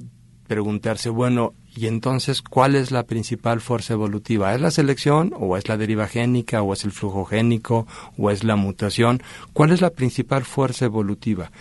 preguntarse, 0.48 1.10
bueno, 1.10 1.54
y 1.76 1.88
entonces, 1.88 2.42
¿cuál 2.42 2.76
es 2.76 2.92
la 2.92 3.04
principal 3.04 3.62
fuerza 3.62 3.94
evolutiva? 3.94 4.54
¿Es 4.54 4.60
la 4.60 4.72
selección 4.72 5.34
o 5.40 5.56
es 5.56 5.70
la 5.70 5.78
deriva 5.78 6.08
génica 6.08 6.62
o 6.62 6.74
es 6.74 6.84
el 6.84 6.92
flujo 6.92 7.24
génico 7.24 7.88
o 8.18 8.30
es 8.30 8.44
la 8.44 8.58
mutación? 8.58 9.24
¿Cuál 9.54 9.72
es 9.72 9.80
la 9.80 9.92
principal 9.92 10.44
fuerza 10.44 10.86
evolutiva? 10.86 11.52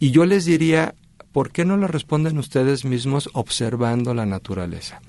Y 0.00 0.10
yo 0.10 0.26
les 0.26 0.46
diría, 0.46 0.96
¿por 1.30 1.52
qué 1.52 1.64
no 1.64 1.76
lo 1.76 1.86
responden 1.86 2.38
ustedes 2.38 2.84
mismos 2.84 3.30
observando 3.34 4.14
la 4.14 4.26
naturaleza? 4.26 5.00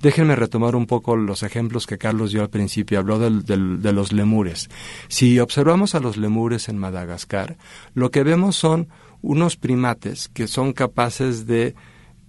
Déjenme 0.00 0.36
retomar 0.36 0.76
un 0.76 0.86
poco 0.86 1.16
los 1.16 1.42
ejemplos 1.42 1.86
que 1.86 1.98
Carlos 1.98 2.30
dio 2.30 2.42
al 2.42 2.50
principio. 2.50 2.98
Habló 2.98 3.18
de 3.18 3.92
los 3.92 4.12
lemures. 4.12 4.68
Si 5.08 5.38
observamos 5.38 5.94
a 5.94 6.00
los 6.00 6.16
lemures 6.16 6.68
en 6.68 6.78
Madagascar, 6.78 7.56
lo 7.94 8.10
que 8.10 8.22
vemos 8.22 8.56
son 8.56 8.88
unos 9.26 9.56
primates 9.56 10.28
que 10.28 10.46
son 10.46 10.72
capaces 10.72 11.46
de 11.46 11.74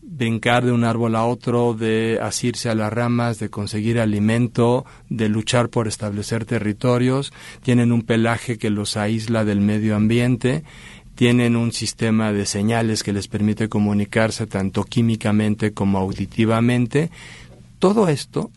brincar 0.02 0.66
de 0.66 0.72
un 0.72 0.84
árbol 0.84 1.16
a 1.16 1.26
otro, 1.26 1.76
de 1.76 2.18
asirse 2.20 2.70
a 2.70 2.76
las 2.76 2.92
ramas, 2.92 3.38
de 3.38 3.50
conseguir 3.50 4.00
alimento, 4.00 4.84
de 5.08 5.30
luchar 5.30 5.70
por 5.70 5.88
establecer 5.88 6.46
territorios, 6.46 7.32
tienen 7.62 7.92
un 7.92 8.02
pelaje 8.02 8.58
que 8.58 8.72
los 8.72 8.98
aísla 8.98 9.46
del 9.46 9.62
medio 9.62 9.96
ambiente, 9.96 10.64
tienen 11.14 11.56
un 11.56 11.72
sistema 11.72 12.34
de 12.34 12.48
señales 12.48 13.04
que 13.04 13.14
les 13.14 13.28
permite 13.28 13.70
comunicarse 13.70 14.48
tanto 14.48 14.84
químicamente 14.84 15.74
como 15.74 16.00
auditivamente. 16.00 17.12
Todo 17.78 18.08
esto 18.08 18.50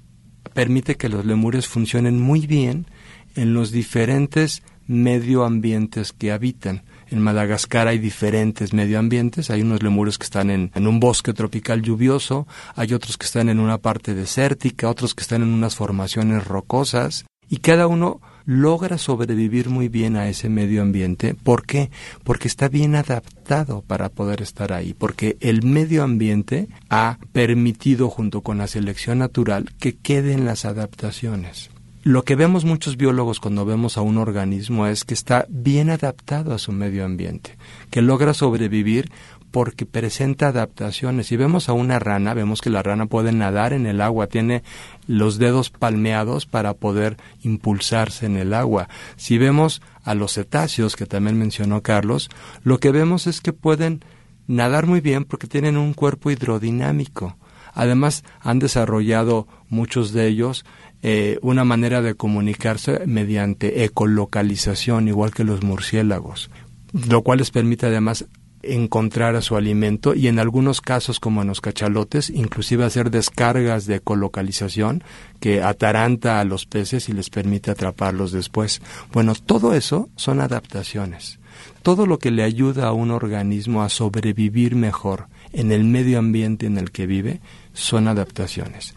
permite 0.55 0.97
que 0.97 1.11
los 1.11 1.27
lemures 1.27 1.69
funcionen 1.69 2.19
muy 2.19 2.47
bien 2.47 2.87
en 3.35 3.53
los 3.53 3.71
diferentes 3.71 4.63
medioambientes 4.87 6.13
que 6.13 6.33
habitan. 6.33 6.83
En 7.11 7.21
Madagascar 7.21 7.89
hay 7.89 7.99
diferentes 7.99 8.73
medioambientes, 8.73 9.51
hay 9.51 9.63
unos 9.63 9.83
lemures 9.83 10.17
que 10.17 10.25
están 10.25 10.49
en, 10.49 10.71
un 10.87 11.01
bosque 11.01 11.33
tropical 11.33 11.83
lluvioso, 11.83 12.47
hay 12.77 12.95
otros 12.95 13.19
que 13.19 13.27
están 13.27 13.49
en 13.49 13.59
una 13.59 13.79
parte 13.79 14.15
desértica, 14.15 14.89
otros 14.89 15.17
que 15.17 15.23
están 15.23 15.43
en 15.43 15.49
unas 15.49 15.75
formaciones 15.75 16.47
rocosas, 16.47 17.25
y 17.49 17.57
cada 17.57 17.89
uno 17.89 18.21
logra 18.45 18.97
sobrevivir 18.97 19.69
muy 19.71 19.89
bien 19.89 20.17
a 20.17 20.29
ese 20.29 20.49
medio 20.49 20.83
ambiente. 20.83 21.35
¿Por 21.35 21.67
qué? 21.67 21.91
Porque 22.23 22.47
está 22.47 22.69
bien 22.69 22.95
adaptado 22.95 23.83
para 23.83 24.09
poder 24.09 24.41
estar 24.41 24.73
ahí, 24.73 24.95
porque 24.95 25.37
el 25.41 25.65
medio 25.65 26.05
ambiente 26.05 26.69
ha 26.91 27.19
permitido 27.33 28.09
junto 28.09 28.43
con 28.43 28.59
la 28.59 28.69
selección 28.69 29.19
natural 29.19 29.73
que 29.81 29.97
queden 29.97 30.45
las 30.45 30.65
adaptaciones. 30.65 31.71
Lo 32.03 32.25
que 32.25 32.35
vemos 32.35 32.65
muchos 32.65 32.97
biólogos 32.97 33.41
cuando 33.41 33.67
vemos 33.67 33.99
a 33.99 34.01
un 34.01 34.17
organismo 34.17 34.87
es 34.87 35.05
que 35.05 35.13
está 35.13 35.45
bien 35.51 35.91
adaptado 35.91 36.55
a 36.55 36.59
su 36.59 36.73
medio 36.73 37.05
ambiente, 37.05 37.59
que 37.91 38.01
logra 38.01 38.33
sobrevivir 38.33 39.11
porque 39.51 39.85
presenta 39.85 40.49
adaptaciones. 40.49 41.27
Si 41.27 41.37
vemos 41.37 41.69
a 41.69 41.75
una 41.75 41.99
rana, 41.99 42.33
vemos 42.33 42.63
que 42.63 42.71
la 42.71 42.83
rana 42.83 43.05
puede 43.05 43.33
nadar 43.33 43.75
en 43.75 43.85
el 43.85 44.01
agua, 44.01 44.29
tiene 44.29 44.63
los 45.07 45.37
dedos 45.37 45.69
palmeados 45.69 46.47
para 46.47 46.73
poder 46.73 47.19
impulsarse 47.43 48.25
en 48.25 48.39
el 48.39 48.55
agua. 48.55 48.89
Si 49.17 49.37
vemos 49.37 49.83
a 50.03 50.15
los 50.15 50.33
cetáceos, 50.33 50.97
que 50.97 51.05
también 51.05 51.39
mencionó 51.39 51.83
Carlos, 51.83 52.31
lo 52.63 52.79
que 52.79 52.93
vemos 52.93 53.27
es 53.27 53.43
que 53.43 53.53
pueden 53.53 54.03
nadar 54.47 54.87
muy 54.87 55.03
bien 55.03 55.27
porque 55.27 55.49
tienen 55.49 55.77
un 55.77 55.93
cuerpo 55.93 56.31
hidrodinámico. 56.31 57.37
Además, 57.75 58.25
han 58.41 58.59
desarrollado 58.59 59.47
muchos 59.69 60.13
de 60.13 60.27
ellos 60.27 60.65
eh, 61.03 61.39
una 61.43 61.65
manera 61.65 62.03
de 62.03 62.15
comunicarse 62.15 63.07
mediante 63.07 63.85
ecolocalización, 63.85 65.09
igual 65.09 65.33
que 65.33 65.45
los 65.45 65.63
murciélagos, 65.63 66.51
lo 66.93 67.23
cual 67.23 67.39
les 67.39 67.51
permite 67.51 67.87
además 67.87 68.27
encontrar 68.63 69.37
a 69.37 69.43
su 69.43 69.57
alimento 69.57 70.15
y 70.15 70.29
en 70.29 70.39
algunos 70.39 70.81
casos 70.81 71.19
como 71.19 71.43
en 71.43 71.49
los 71.49 71.61
cachalotes 71.61 72.29
inclusive 72.29 72.85
hacer 72.85 73.11
descargas 73.11 73.87
de 73.87 73.97
ecolocalización 73.97 75.03
que 75.41 75.63
ataranta 75.63 76.41
a 76.41 76.45
los 76.45 76.67
peces 76.67 77.09
y 77.09 77.13
les 77.13 77.31
permite 77.31 77.71
atraparlos 77.71 78.33
después. 78.33 78.83
Bueno, 79.13 79.35
todo 79.35 79.75
eso 79.75 80.11
son 80.17 80.41
adaptaciones. 80.41 81.39
Todo 81.83 82.07
lo 82.07 82.19
que 82.19 82.31
le 82.31 82.43
ayuda 82.43 82.89
a 82.89 82.93
un 82.93 83.11
organismo 83.11 83.83
a 83.83 83.89
sobrevivir 83.89 84.77
mejor 84.77 85.29
en 85.53 85.73
el 85.73 85.85
medio 85.85 86.19
ambiente 86.19 86.67
en 86.67 86.77
el 86.77 86.91
que 86.91 87.07
vive 87.07 87.41
son 87.73 88.09
adaptaciones. 88.09 88.95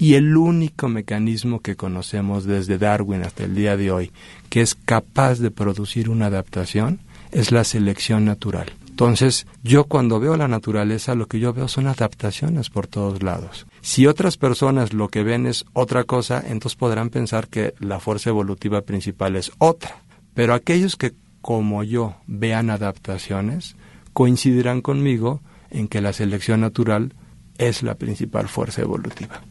Y 0.00 0.14
el 0.14 0.34
único 0.34 0.88
mecanismo 0.88 1.60
que 1.60 1.76
conocemos 1.76 2.46
desde 2.46 2.78
Darwin 2.78 3.22
hasta 3.22 3.44
el 3.44 3.54
día 3.54 3.76
de 3.76 3.90
hoy 3.90 4.10
que 4.48 4.62
es 4.62 4.74
capaz 4.74 5.40
de 5.40 5.50
producir 5.50 6.08
una 6.08 6.26
adaptación 6.26 7.00
es 7.32 7.52
la 7.52 7.64
selección 7.64 8.24
natural. 8.24 8.72
Entonces, 8.88 9.46
yo 9.62 9.84
cuando 9.84 10.18
veo 10.18 10.38
la 10.38 10.48
naturaleza, 10.48 11.14
lo 11.14 11.26
que 11.26 11.38
yo 11.38 11.52
veo 11.52 11.68
son 11.68 11.86
adaptaciones 11.86 12.70
por 12.70 12.86
todos 12.86 13.22
lados. 13.22 13.66
Si 13.82 14.06
otras 14.06 14.38
personas 14.38 14.94
lo 14.94 15.08
que 15.08 15.22
ven 15.22 15.46
es 15.46 15.66
otra 15.74 16.04
cosa, 16.04 16.42
entonces 16.46 16.76
podrán 16.76 17.10
pensar 17.10 17.48
que 17.48 17.74
la 17.78 18.00
fuerza 18.00 18.30
evolutiva 18.30 18.80
principal 18.80 19.36
es 19.36 19.52
otra. 19.58 20.00
Pero 20.32 20.54
aquellos 20.54 20.96
que, 20.96 21.12
como 21.42 21.84
yo, 21.84 22.16
vean 22.26 22.70
adaptaciones, 22.70 23.76
coincidirán 24.14 24.80
conmigo 24.80 25.42
en 25.70 25.88
que 25.88 26.00
la 26.00 26.14
selección 26.14 26.62
natural 26.62 27.12
es 27.58 27.82
la 27.82 27.96
principal 27.96 28.48
fuerza 28.48 28.80
evolutiva. 28.80 29.42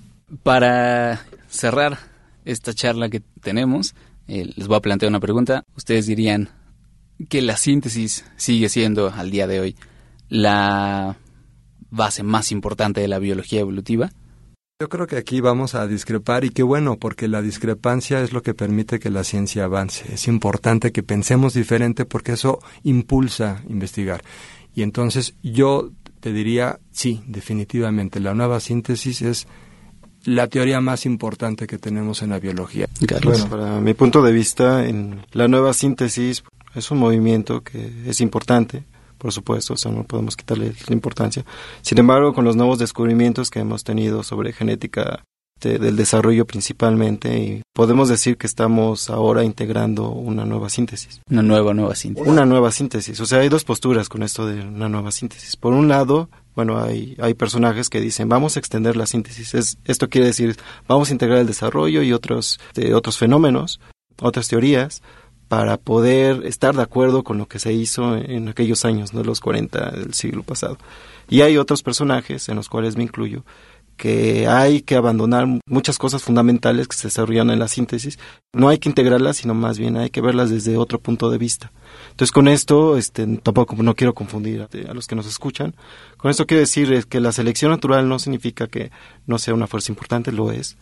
Para 0.44 1.26
cerrar 1.48 1.98
esta 2.46 2.74
charla 2.74 3.10
que 3.10 3.22
tenemos, 3.42 3.96
eh, 4.28 4.52
les 4.56 4.68
voy 4.68 4.78
a 4.78 4.82
plantear 4.82 5.10
una 5.10 5.20
pregunta. 5.20 5.63
Ustedes 5.76 6.06
dirían 6.06 6.50
que 7.28 7.42
la 7.42 7.58
síntesis 7.58 8.26
sigue 8.38 8.70
siendo 8.70 9.12
al 9.12 9.32
día 9.32 9.48
de 9.48 9.60
hoy 9.60 9.76
la 10.30 11.18
base 11.89 12.24
más 12.24 12.52
importante 12.52 13.02
de 13.02 13.08
la 13.08 13.20
biología 13.20 13.62
evolutiva. 13.62 14.12
Yo 14.82 14.88
creo 14.88 15.08
que 15.08 15.18
aquí 15.18 15.42
vamos 15.42 15.76
a 15.76 15.88
discrepar 15.88 16.46
y 16.46 16.52
qué 16.52 16.63
bueno, 16.63 16.98
porque 16.98 17.28
la 17.28 17.42
discrepancia 17.42 18.22
es 18.22 18.32
lo 18.32 18.42
que 18.42 18.54
permite 18.54 19.00
que 19.00 19.10
la 19.10 19.26
ciencia 19.26 19.65
avance. 19.65 20.13
Es 20.13 20.28
importante 20.30 20.94
que 20.94 21.04
pensemos 21.04 21.54
diferente 21.54 22.06
porque 22.06 22.34
eso 22.34 22.60
impulsa 22.84 23.62
investigar. 23.68 24.24
Y 24.74 24.84
entonces 24.84 25.36
yo 25.44 25.92
te 26.22 26.32
diría, 26.32 26.80
sí, 26.92 27.22
definitivamente, 27.28 28.22
la 28.22 28.34
nueva 28.34 28.62
síntesis 28.62 29.22
es 29.22 29.48
la 30.26 30.48
teoría 30.48 30.82
más 30.82 31.06
importante 31.06 31.68
que 31.68 31.78
tenemos 31.78 32.22
en 32.22 32.30
la 32.30 32.40
biología. 32.40 32.88
Bueno, 33.24 33.50
para 33.50 33.80
mi 33.80 33.94
punto 33.94 34.22
de 34.22 34.32
vista, 34.32 34.86
en 34.86 35.26
la 35.32 35.48
nueva 35.48 35.74
síntesis 35.74 36.44
es 36.76 36.92
un 36.92 37.00
movimiento 37.00 37.62
que 37.62 37.92
es 38.06 38.22
importante, 38.22 38.84
por 39.18 39.32
supuesto, 39.32 39.74
o 39.74 39.78
sea, 39.78 39.92
no 39.92 40.04
podemos 40.04 40.36
quitarle 40.38 40.74
la 40.88 40.94
importancia. 40.94 41.46
Sin 41.82 41.98
embargo, 41.98 42.34
con 42.34 42.46
los 42.46 42.56
nuevos 42.56 42.80
descubrimientos 42.80 43.50
que 43.50 43.60
hemos 43.60 43.84
tenido 43.84 44.24
sobre 44.24 44.54
genética 44.54 45.24
este, 45.60 45.78
del 45.78 45.98
desarrollo 45.98 46.46
principalmente, 46.46 47.38
y 47.38 47.62
podemos 47.74 48.08
decir 48.08 48.38
que 48.38 48.48
estamos 48.48 49.10
ahora 49.10 49.44
integrando 49.44 50.10
una 50.10 50.46
nueva 50.46 50.70
síntesis. 50.70 51.20
Una 51.30 51.42
nueva, 51.42 51.74
nueva 51.74 51.96
síntesis. 51.96 52.32
Una 52.32 52.46
nueva 52.46 52.72
síntesis. 52.72 53.20
O 53.20 53.26
sea, 53.26 53.40
hay 53.40 53.50
dos 53.50 53.66
posturas 53.66 54.08
con 54.08 54.24
esto 54.24 54.48
de 54.48 54.62
una 54.62 54.88
nueva 54.88 55.12
síntesis. 55.12 55.58
Por 55.58 55.74
un 55.74 55.90
lado, 55.90 56.30
bueno, 56.56 56.82
hay, 56.82 57.16
hay 57.22 57.34
personajes 57.34 57.90
que 57.90 58.02
dicen, 58.02 58.30
vamos 58.30 58.56
a 58.56 58.60
extender 58.60 58.98
la 58.98 59.06
síntesis. 59.06 59.54
Es, 59.54 59.78
esto 59.86 60.10
quiere 60.10 60.28
decir, 60.28 60.58
vamos 60.88 61.10
a 61.10 61.14
integrar 61.14 61.40
el 61.40 61.48
desarrollo 61.48 62.02
y 62.02 62.14
otros, 62.14 62.60
de 62.74 62.94
otros 62.94 63.18
fenómenos, 63.18 63.80
otras 64.22 64.48
teorías, 64.48 65.02
para 65.48 65.78
poder 65.78 66.46
estar 66.46 66.76
de 66.76 66.84
acuerdo 66.84 67.24
con 67.24 67.38
lo 67.38 67.48
que 67.48 67.60
se 67.60 67.74
hizo 67.74 68.16
en 68.16 68.50
aquellos 68.50 68.86
años, 68.86 69.14
¿no? 69.14 69.24
los 69.24 69.40
40 69.40 69.92
del 69.92 70.14
siglo 70.14 70.44
pasado. 70.44 70.78
Y 71.28 71.42
hay 71.42 71.58
otros 71.58 71.84
personajes, 71.84 72.50
en 72.50 72.56
los 72.56 72.70
cuales 72.70 72.98
me 72.98 73.04
incluyo, 73.04 73.44
que 74.00 74.48
hay 74.48 74.82
que 74.82 74.96
abandonar 74.96 75.46
muchas 75.66 75.98
cosas 75.98 76.24
fundamentales 76.24 76.88
que 76.88 76.96
se 76.96 77.10
desarrollan 77.10 77.50
en 77.50 77.60
la 77.60 77.68
síntesis. 77.68 78.18
No 78.54 78.70
hay 78.70 78.78
que 78.78 78.88
integrarlas, 78.88 79.36
sino 79.36 79.54
más 79.54 79.78
bien 79.78 79.98
hay 79.98 80.10
que 80.10 80.22
verlas 80.22 80.50
desde 80.50 80.78
otro 80.78 81.02
punto 81.02 81.30
de 81.30 81.38
vista. 81.38 81.74
Entonces, 82.12 82.32
con 82.32 82.48
esto, 82.48 82.96
este, 82.96 83.28
tampoco 83.44 83.76
no 83.84 83.96
quiero 83.96 84.14
confundir 84.14 84.62
a, 84.62 84.94
los 84.94 85.06
que 85.06 85.18
nos 85.18 85.28
escuchan. 85.28 85.76
Con 86.16 86.32
esto 86.32 86.48
quiero 86.48 86.62
decir 86.62 87.08
que 87.08 87.20
la 87.20 87.34
selección 87.34 87.72
natural 87.72 88.08
no 88.08 88.20
significa 88.20 88.68
que 88.68 88.90
no 89.28 89.38
sea 89.38 89.54
una 89.54 89.68
fuerza 89.68 89.92
importante, 89.92 90.32
lo 90.32 90.54
es, 90.54 90.78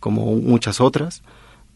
como 0.00 0.34
muchas 0.34 0.80
otras. 0.80 1.22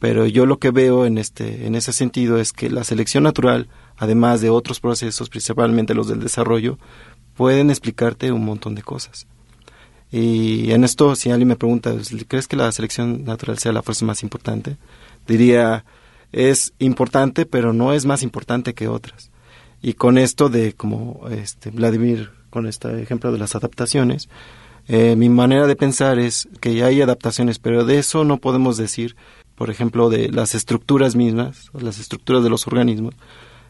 Pero 0.00 0.26
yo 0.26 0.44
lo 0.44 0.58
que 0.58 0.72
veo 0.72 1.06
en 1.06 1.18
este, 1.18 1.68
en 1.68 1.76
ese 1.76 1.92
sentido 1.92 2.40
es 2.40 2.52
que 2.52 2.68
la 2.68 2.82
selección 2.82 3.22
natural, 3.22 3.68
además 3.96 4.40
de 4.40 4.50
otros 4.50 4.80
procesos, 4.80 5.28
principalmente 5.28 5.94
los 5.94 6.08
del 6.08 6.18
desarrollo, 6.18 6.78
pueden 7.36 7.70
explicarte 7.70 8.32
un 8.32 8.44
montón 8.44 8.74
de 8.74 8.82
cosas. 8.82 9.28
Y 10.10 10.72
en 10.72 10.84
esto, 10.84 11.14
si 11.14 11.30
alguien 11.30 11.48
me 11.48 11.56
pregunta, 11.56 11.94
¿crees 12.28 12.48
que 12.48 12.56
la 12.56 12.72
selección 12.72 13.24
natural 13.24 13.58
sea 13.58 13.72
la 13.72 13.82
fuerza 13.82 14.04
más 14.04 14.22
importante? 14.22 14.76
Diría, 15.26 15.84
es 16.32 16.72
importante, 16.78 17.46
pero 17.46 17.72
no 17.72 17.92
es 17.92 18.06
más 18.06 18.22
importante 18.22 18.74
que 18.74 18.88
otras. 18.88 19.30
Y 19.82 19.94
con 19.94 20.18
esto 20.18 20.48
de, 20.48 20.72
como 20.74 21.28
este, 21.30 21.70
Vladimir, 21.70 22.30
con 22.50 22.66
este 22.66 23.02
ejemplo 23.02 23.32
de 23.32 23.38
las 23.38 23.54
adaptaciones, 23.54 24.28
Eh, 24.88 25.14
mi 25.14 25.28
manera 25.28 25.68
de 25.68 25.76
pensar 25.76 26.18
es 26.18 26.48
que 26.60 26.82
hay 26.82 27.00
adaptaciones, 27.00 27.60
pero 27.60 27.84
de 27.84 27.98
eso 27.98 28.24
no 28.24 28.38
podemos 28.38 28.76
decir, 28.76 29.14
por 29.54 29.70
ejemplo, 29.70 30.10
de 30.10 30.30
las 30.32 30.54
estructuras 30.54 31.14
mismas, 31.14 31.70
las 31.74 32.00
estructuras 32.00 32.42
de 32.42 32.50
los 32.50 32.66
organismos, 32.66 33.14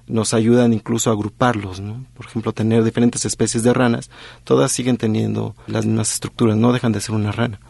nos 0.07 0.35
ayudan 0.35 0.73
incluso 0.73 1.11
a 1.11 1.13
agruparlos, 1.13 1.81
¿no? 1.81 2.05
Por 2.15 2.27
ejemplo, 2.27 2.53
tener 2.53 2.85
diferentes 2.85 3.25
especies 3.25 3.63
de 3.63 3.73
ranas, 3.73 4.11
todas 4.45 4.73
siguen 4.73 4.97
teniendo 4.97 5.55
las 5.67 5.87
mismas 5.87 6.13
estructuras, 6.13 6.57
no 6.57 6.73
dejan 6.73 6.93
de 6.93 7.01
ser 7.01 7.15
una 7.15 7.33
rana. 7.33 7.61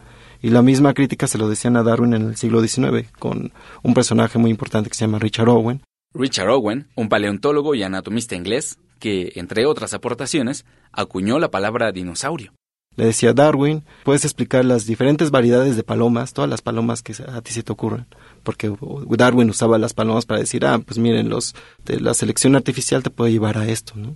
Y 0.41 0.49
la 0.49 0.61
misma 0.61 0.93
crítica 0.93 1.27
se 1.27 1.37
lo 1.37 1.47
decían 1.47 1.77
a 1.77 1.83
Darwin 1.83 2.13
en 2.13 2.29
el 2.29 2.35
siglo 2.35 2.65
XIX, 2.65 3.11
con 3.19 3.53
un 3.83 3.93
personaje 3.93 4.39
muy 4.39 4.49
importante 4.49 4.89
que 4.89 4.95
se 4.95 5.05
llama 5.05 5.19
Richard 5.19 5.49
Owen. 5.49 5.81
Richard 6.13 6.49
Owen, 6.49 6.87
un 6.95 7.09
paleontólogo 7.09 7.75
y 7.75 7.83
anatomista 7.83 8.35
inglés, 8.35 8.79
que, 8.99 9.33
entre 9.35 9.65
otras 9.65 9.93
aportaciones, 9.93 10.65
acuñó 10.91 11.39
la 11.39 11.51
palabra 11.51 11.91
dinosaurio. 11.91 12.53
Le 12.97 13.05
decía 13.05 13.33
Darwin, 13.33 13.83
puedes 14.03 14.25
explicar 14.25 14.65
las 14.65 14.85
diferentes 14.85 15.31
variedades 15.31 15.77
de 15.77 15.83
palomas, 15.83 16.33
todas 16.33 16.49
las 16.49 16.61
palomas 16.61 17.01
que 17.01 17.13
a 17.25 17.41
ti 17.41 17.53
se 17.53 17.63
te 17.63 17.71
ocurran, 17.71 18.05
porque 18.43 18.73
Darwin 19.09 19.49
usaba 19.49 19.77
las 19.77 19.93
palomas 19.93 20.25
para 20.25 20.39
decir, 20.39 20.65
ah, 20.65 20.79
pues 20.79 20.97
miren, 20.97 21.29
los, 21.29 21.55
de 21.85 21.99
la 21.99 22.13
selección 22.13 22.55
artificial 22.55 23.03
te 23.03 23.09
puede 23.09 23.31
llevar 23.31 23.57
a 23.57 23.67
esto, 23.67 23.93
¿no? 23.95 24.15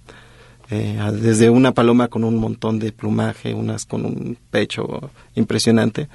Eh, 0.71 0.99
desde 1.21 1.51
una 1.51 1.73
paloma 1.73 2.07
con 2.07 2.23
un 2.23 2.37
montón 2.37 2.79
de 2.79 2.91
plumaje, 2.91 3.53
unas 3.53 3.85
con 3.85 4.03
un 4.03 4.37
pecho 4.49 5.11
impresionante, 5.35 6.09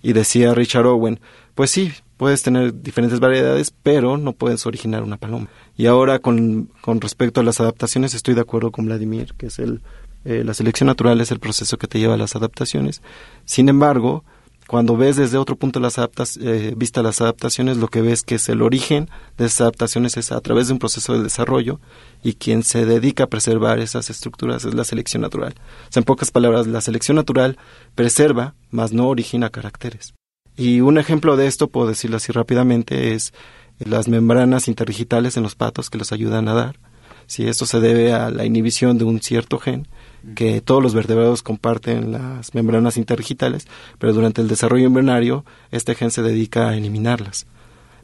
y 0.00 0.12
decía 0.12 0.54
Richard 0.54 0.86
Owen, 0.86 1.18
pues 1.56 1.70
sí, 1.70 1.92
puedes 2.16 2.42
tener 2.42 2.82
diferentes 2.82 3.18
variedades, 3.18 3.72
pero 3.82 4.16
no 4.16 4.32
puedes 4.32 4.64
originar 4.66 5.02
una 5.02 5.16
paloma. 5.16 5.48
Y 5.76 5.86
ahora 5.86 6.20
con, 6.20 6.70
con 6.80 7.00
respecto 7.00 7.40
a 7.40 7.44
las 7.44 7.60
adaptaciones 7.60 8.14
estoy 8.14 8.34
de 8.34 8.42
acuerdo 8.42 8.70
con 8.70 8.86
Vladimir, 8.86 9.34
que 9.36 9.46
es 9.46 9.58
el 9.58 9.80
eh, 10.26 10.42
la 10.42 10.54
selección 10.54 10.88
natural 10.88 11.20
es 11.20 11.30
el 11.30 11.38
proceso 11.38 11.78
que 11.78 11.86
te 11.86 12.00
lleva 12.00 12.14
a 12.14 12.18
las 12.18 12.34
adaptaciones. 12.34 13.00
Sin 13.44 13.68
embargo, 13.68 14.24
cuando 14.66 14.96
ves 14.96 15.16
desde 15.16 15.38
otro 15.38 15.56
punto 15.56 15.78
las 15.78 15.98
adaptas, 15.98 16.36
eh, 16.42 16.74
vista 16.76 17.02
las 17.02 17.20
adaptaciones, 17.20 17.76
lo 17.76 17.86
que 17.88 18.00
ves 18.00 18.22
que 18.22 18.34
es 18.34 18.48
el 18.48 18.62
origen 18.62 19.08
de 19.38 19.46
esas 19.46 19.62
adaptaciones 19.62 20.16
es 20.16 20.32
a 20.32 20.40
través 20.40 20.66
de 20.66 20.72
un 20.72 20.80
proceso 20.80 21.12
de 21.12 21.22
desarrollo 21.22 21.80
y 22.24 22.34
quien 22.34 22.64
se 22.64 22.84
dedica 22.84 23.24
a 23.24 23.28
preservar 23.28 23.78
esas 23.78 24.10
estructuras 24.10 24.64
es 24.64 24.74
la 24.74 24.84
selección 24.84 25.22
natural. 25.22 25.54
en 25.94 26.02
pocas 26.02 26.32
palabras, 26.32 26.66
la 26.66 26.80
selección 26.80 27.16
natural 27.16 27.58
preserva, 27.94 28.54
mas 28.70 28.92
no 28.92 29.08
origina 29.08 29.50
caracteres. 29.50 30.14
Y 30.56 30.80
un 30.80 30.98
ejemplo 30.98 31.36
de 31.36 31.46
esto, 31.46 31.68
puedo 31.68 31.86
decirlo 31.86 32.16
así 32.16 32.32
rápidamente, 32.32 33.14
es 33.14 33.32
las 33.78 34.08
membranas 34.08 34.68
interdigitales 34.68 35.36
en 35.36 35.42
los 35.42 35.54
patos 35.54 35.90
que 35.90 35.98
los 35.98 36.12
ayudan 36.12 36.48
a 36.48 36.54
dar. 36.54 36.80
Si 37.26 37.46
esto 37.46 37.66
se 37.66 37.80
debe 37.80 38.12
a 38.14 38.30
la 38.30 38.44
inhibición 38.44 38.98
de 38.98 39.04
un 39.04 39.20
cierto 39.20 39.58
gen 39.58 39.86
que 40.34 40.60
todos 40.60 40.82
los 40.82 40.94
vertebrados 40.94 41.42
comparten 41.42 42.12
las 42.12 42.54
membranas 42.54 42.96
interdigitales, 42.96 43.66
pero 43.98 44.12
durante 44.12 44.40
el 44.40 44.48
desarrollo 44.48 44.86
embrionario 44.86 45.44
este 45.70 45.94
gen 45.94 46.10
se 46.10 46.22
dedica 46.22 46.68
a 46.68 46.76
eliminarlas, 46.76 47.46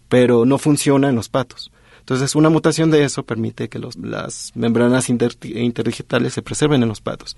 pero 0.09 0.45
no 0.45 0.59
funciona 0.59 1.09
en 1.09 1.17
los 1.17 1.29
patos. 1.29 1.73
Entonces, 2.01 2.35
una 2.35 2.51
mutación 2.51 2.91
de 2.91 3.05
eso 3.05 3.23
permite 3.23 3.69
que 3.69 3.79
las 3.79 4.51
membranas 4.57 5.09
interdigitales 5.09 6.33
se 6.33 6.43
preserven 6.43 6.83
en 6.83 6.89
los 6.89 7.01
patos. 7.01 7.37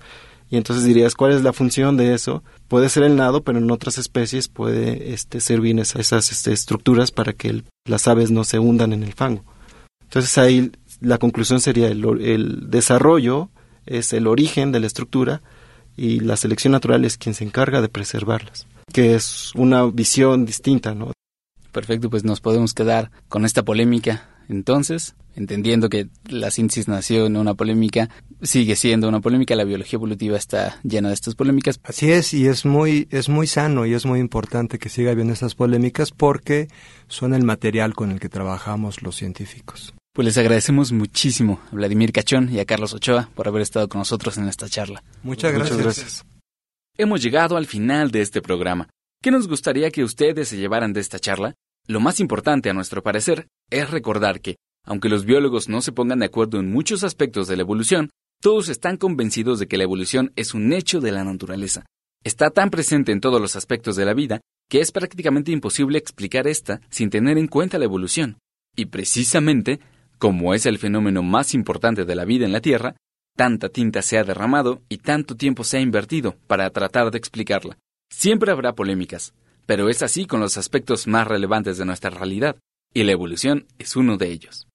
Y 0.49 0.57
entonces 0.57 0.85
dirías, 0.85 1.13
¿cuál 1.13 1.33
es 1.33 1.43
la 1.43 1.53
función 1.53 1.97
de 1.97 2.15
eso? 2.15 2.43
Puede 2.67 2.89
ser 2.89 3.03
el 3.03 3.15
nado, 3.15 3.43
pero 3.43 3.59
en 3.59 3.69
otras 3.69 3.99
especies 3.99 4.47
puede 4.47 5.13
este, 5.13 5.39
servir 5.39 5.79
esas 5.79 6.31
este, 6.31 6.51
estructuras 6.51 7.11
para 7.11 7.33
que 7.33 7.63
las 7.85 8.07
aves 8.07 8.31
no 8.31 8.43
se 8.43 8.57
hundan 8.57 8.91
en 8.93 9.03
el 9.03 9.13
fango. 9.13 9.43
Entonces 10.01 10.35
ahí 10.39 10.71
la 10.99 11.19
conclusión 11.19 11.61
sería 11.61 11.87
el 11.87 12.69
desarrollo 12.69 13.49
es 13.85 14.13
el 14.13 14.27
origen 14.27 14.71
de 14.71 14.79
la 14.79 14.87
estructura 14.87 15.41
y 15.97 16.19
la 16.19 16.37
selección 16.37 16.71
natural 16.71 17.05
es 17.05 17.17
quien 17.17 17.35
se 17.35 17.43
encarga 17.43 17.81
de 17.81 17.89
preservarlas, 17.89 18.67
que 18.91 19.15
es 19.15 19.51
una 19.55 19.85
visión 19.85 20.45
distinta, 20.45 20.93
¿no? 20.93 21.11
Perfecto, 21.71 22.09
pues 22.09 22.23
nos 22.23 22.41
podemos 22.41 22.73
quedar 22.73 23.11
con 23.27 23.45
esta 23.45 23.63
polémica. 23.63 24.29
Entonces, 24.47 25.15
entendiendo 25.35 25.89
que 25.89 26.07
la 26.27 26.51
síntesis 26.51 26.87
nació 26.87 27.25
en 27.25 27.35
una 27.35 27.55
polémica, 27.55 28.09
sigue 28.41 28.75
siendo 28.75 29.09
una 29.09 29.19
polémica, 29.19 29.55
la 29.55 29.63
biología 29.63 29.97
evolutiva 29.97 30.37
está 30.37 30.79
llena 30.83 31.09
de 31.09 31.15
estas 31.15 31.35
polémicas. 31.35 31.79
Así 31.83 32.11
es, 32.11 32.33
y 32.33 32.47
es 32.47 32.65
muy, 32.65 33.07
es 33.11 33.27
muy 33.27 33.47
sano 33.47 33.85
y 33.85 33.93
es 33.93 34.05
muy 34.05 34.19
importante 34.19 34.79
que 34.79 34.89
siga 34.89 35.11
habiendo 35.11 35.33
estas 35.33 35.55
polémicas 35.55 36.11
porque 36.11 36.67
son 37.07 37.33
el 37.33 37.43
material 37.43 37.93
con 37.93 38.11
el 38.11 38.19
que 38.19 38.29
trabajamos 38.29 39.01
los 39.01 39.15
científicos. 39.15 39.94
Pues 40.15 40.25
les 40.27 40.37
agradecemos 40.37 40.93
muchísimo 40.93 41.59
a 41.69 41.75
Vladimir 41.75 42.13
Cachón 42.13 42.49
y 42.49 42.61
a 42.61 42.65
Carlos 42.65 42.93
Ochoa 42.93 43.29
por 43.35 43.49
haber 43.49 43.61
estado 43.61 43.89
con 43.89 43.99
nosotros 43.99 44.37
en 44.37 44.47
esta 44.47 44.69
charla. 44.69 45.03
Muchas 45.23 45.51
gracias. 45.51 46.25
Hemos 46.97 47.21
llegado 47.21 47.57
al 47.57 47.65
final 47.65 48.11
de 48.11 48.21
este 48.21 48.41
programa. 48.41 48.87
¿Qué 49.21 49.29
nos 49.29 49.49
gustaría 49.49 49.91
que 49.91 50.05
ustedes 50.05 50.47
se 50.47 50.55
llevaran 50.55 50.93
de 50.93 51.01
esta 51.01 51.19
charla? 51.19 51.55
Lo 51.85 51.99
más 51.99 52.21
importante, 52.21 52.69
a 52.69 52.73
nuestro 52.73 53.03
parecer, 53.03 53.47
es 53.69 53.91
recordar 53.91 54.39
que, 54.39 54.55
aunque 54.85 55.09
los 55.09 55.25
biólogos 55.25 55.67
no 55.67 55.81
se 55.81 55.91
pongan 55.91 56.19
de 56.19 56.27
acuerdo 56.27 56.61
en 56.61 56.71
muchos 56.71 57.03
aspectos 57.03 57.49
de 57.49 57.57
la 57.57 57.63
evolución, 57.63 58.09
todos 58.41 58.69
están 58.69 58.95
convencidos 58.95 59.59
de 59.59 59.67
que 59.67 59.75
la 59.75 59.83
evolución 59.83 60.31
es 60.37 60.53
un 60.53 60.71
hecho 60.71 61.01
de 61.01 61.11
la 61.11 61.25
naturaleza. 61.25 61.83
Está 62.23 62.51
tan 62.51 62.69
presente 62.69 63.11
en 63.11 63.19
todos 63.19 63.41
los 63.41 63.57
aspectos 63.57 63.97
de 63.97 64.05
la 64.05 64.13
vida 64.13 64.39
que 64.69 64.79
es 64.79 64.93
prácticamente 64.93 65.51
imposible 65.51 65.97
explicar 65.97 66.47
esta 66.47 66.79
sin 66.89 67.09
tener 67.09 67.37
en 67.37 67.47
cuenta 67.47 67.77
la 67.77 67.83
evolución. 67.83 68.37
Y 68.77 68.85
precisamente 68.85 69.81
como 70.17 70.53
es 70.53 70.65
el 70.65 70.77
fenómeno 70.77 71.23
más 71.23 71.53
importante 71.53 72.05
de 72.05 72.15
la 72.15 72.25
vida 72.25 72.45
en 72.45 72.51
la 72.51 72.61
Tierra, 72.61 72.95
tanta 73.35 73.69
tinta 73.69 74.01
se 74.01 74.17
ha 74.17 74.23
derramado 74.23 74.81
y 74.89 74.97
tanto 74.97 75.35
tiempo 75.35 75.63
se 75.63 75.77
ha 75.77 75.81
invertido 75.81 76.35
para 76.47 76.69
tratar 76.69 77.11
de 77.11 77.17
explicarla. 77.17 77.77
Siempre 78.09 78.51
habrá 78.51 78.73
polémicas, 78.73 79.33
pero 79.65 79.89
es 79.89 80.01
así 80.01 80.25
con 80.25 80.39
los 80.39 80.57
aspectos 80.57 81.07
más 81.07 81.27
relevantes 81.27 81.77
de 81.77 81.85
nuestra 81.85 82.09
realidad, 82.09 82.57
y 82.93 83.03
la 83.03 83.11
evolución 83.11 83.65
es 83.77 83.95
uno 83.95 84.17
de 84.17 84.29
ellos. 84.29 84.67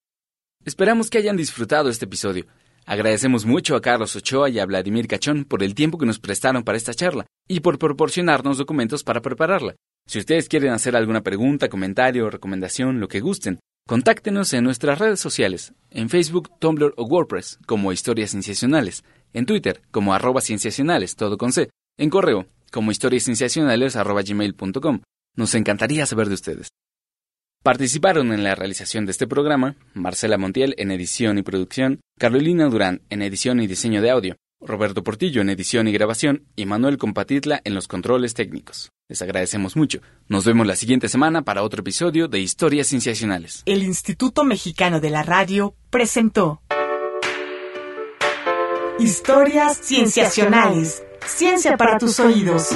Esperamos 0.64 1.09
que 1.09 1.18
hayan 1.18 1.37
disfrutado 1.37 1.88
este 1.88 2.05
episodio. 2.05 2.46
Agradecemos 2.85 3.46
mucho 3.46 3.76
a 3.76 3.81
Carlos 3.81 4.14
Ochoa 4.16 4.50
y 4.50 4.59
a 4.59 4.66
Vladimir 4.66 5.07
Cachón 5.07 5.44
por 5.44 5.62
el 5.62 5.74
tiempo 5.74 5.96
que 5.96 6.07
nos 6.07 6.18
prestaron 6.18 6.64
para 6.64 6.76
esta 6.76 6.92
charla 6.92 7.26
y 7.48 7.61
por 7.61 7.79
proporcionarnos 7.79 8.59
documentos 8.59 9.05
para 9.05 9.22
prepararla. 9.22 9.76
Si 10.07 10.18
ustedes 10.18 10.48
quieren 10.48 10.72
hacer 10.72 10.96
alguna 10.96 11.22
pregunta, 11.22 11.68
comentario, 11.68 12.29
recomendación, 12.31 13.00
lo 13.00 13.09
que 13.09 13.20
gusten, 13.20 13.61
Contáctenos 13.90 14.53
en 14.53 14.62
nuestras 14.62 15.00
redes 15.00 15.18
sociales, 15.18 15.74
en 15.90 16.11
Facebook, 16.11 16.48
Tumblr 16.61 16.94
o 16.96 17.03
WordPress 17.07 17.59
como 17.66 17.90
Historias 17.90 18.31
Cienciacionales, 18.31 19.03
en 19.33 19.46
Twitter 19.46 19.83
como 19.90 20.14
arroba 20.14 20.40
cienciacionales, 20.40 21.16
todo 21.16 21.37
con 21.37 21.50
C, 21.50 21.70
en 21.98 22.09
correo 22.09 22.46
como 22.70 22.92
historiascienciacionales 22.92 23.96
arroba 23.96 24.22
gmail.com. 24.22 25.00
Nos 25.35 25.57
encantaría 25.57 26.07
saber 26.07 26.29
de 26.29 26.35
ustedes. 26.35 26.68
Participaron 27.64 28.33
en 28.33 28.44
la 28.44 28.55
realización 28.55 29.07
de 29.07 29.11
este 29.11 29.26
programa 29.26 29.74
Marcela 29.92 30.38
Montiel 30.38 30.76
en 30.79 30.92
edición 30.92 31.38
y 31.38 31.42
producción, 31.42 31.98
Carolina 32.16 32.66
Durán 32.66 33.03
en 33.11 33.22
edición 33.22 33.59
y 33.59 33.66
diseño 33.66 34.03
de 34.03 34.11
audio, 34.11 34.37
Roberto 34.61 35.03
Portillo 35.03 35.40
en 35.40 35.49
edición 35.51 35.88
y 35.88 35.92
grabación 35.92 36.44
y 36.55 36.66
Manuel 36.66 36.99
Compatitla 36.99 37.61
en 37.64 37.75
los 37.75 37.88
controles 37.88 38.35
técnicos. 38.35 38.92
Les 39.09 39.23
agradecemos 39.23 39.75
mucho. 39.75 40.01
Nos 40.29 40.44
vemos 40.44 40.66
la 40.66 40.77
siguiente 40.77 41.09
semana 41.09 41.42
para 41.42 41.62
otro 41.62 41.81
episodio 41.81 42.29
de 42.29 42.40
Historias 42.40 42.88
Cienciacionales. 42.88 43.62
El 43.66 43.83
Instituto 43.83 44.44
Mexicano 44.44 45.01
de 45.01 45.11
la 45.11 45.23
Radio 45.23 45.75
presentó 45.90 46.62
Historias 48.99 49.81
Cienciacionales. 49.83 51.03
Ciencia 51.27 51.77
para 51.77 51.99
tus 51.99 52.20
oídos. 52.20 52.68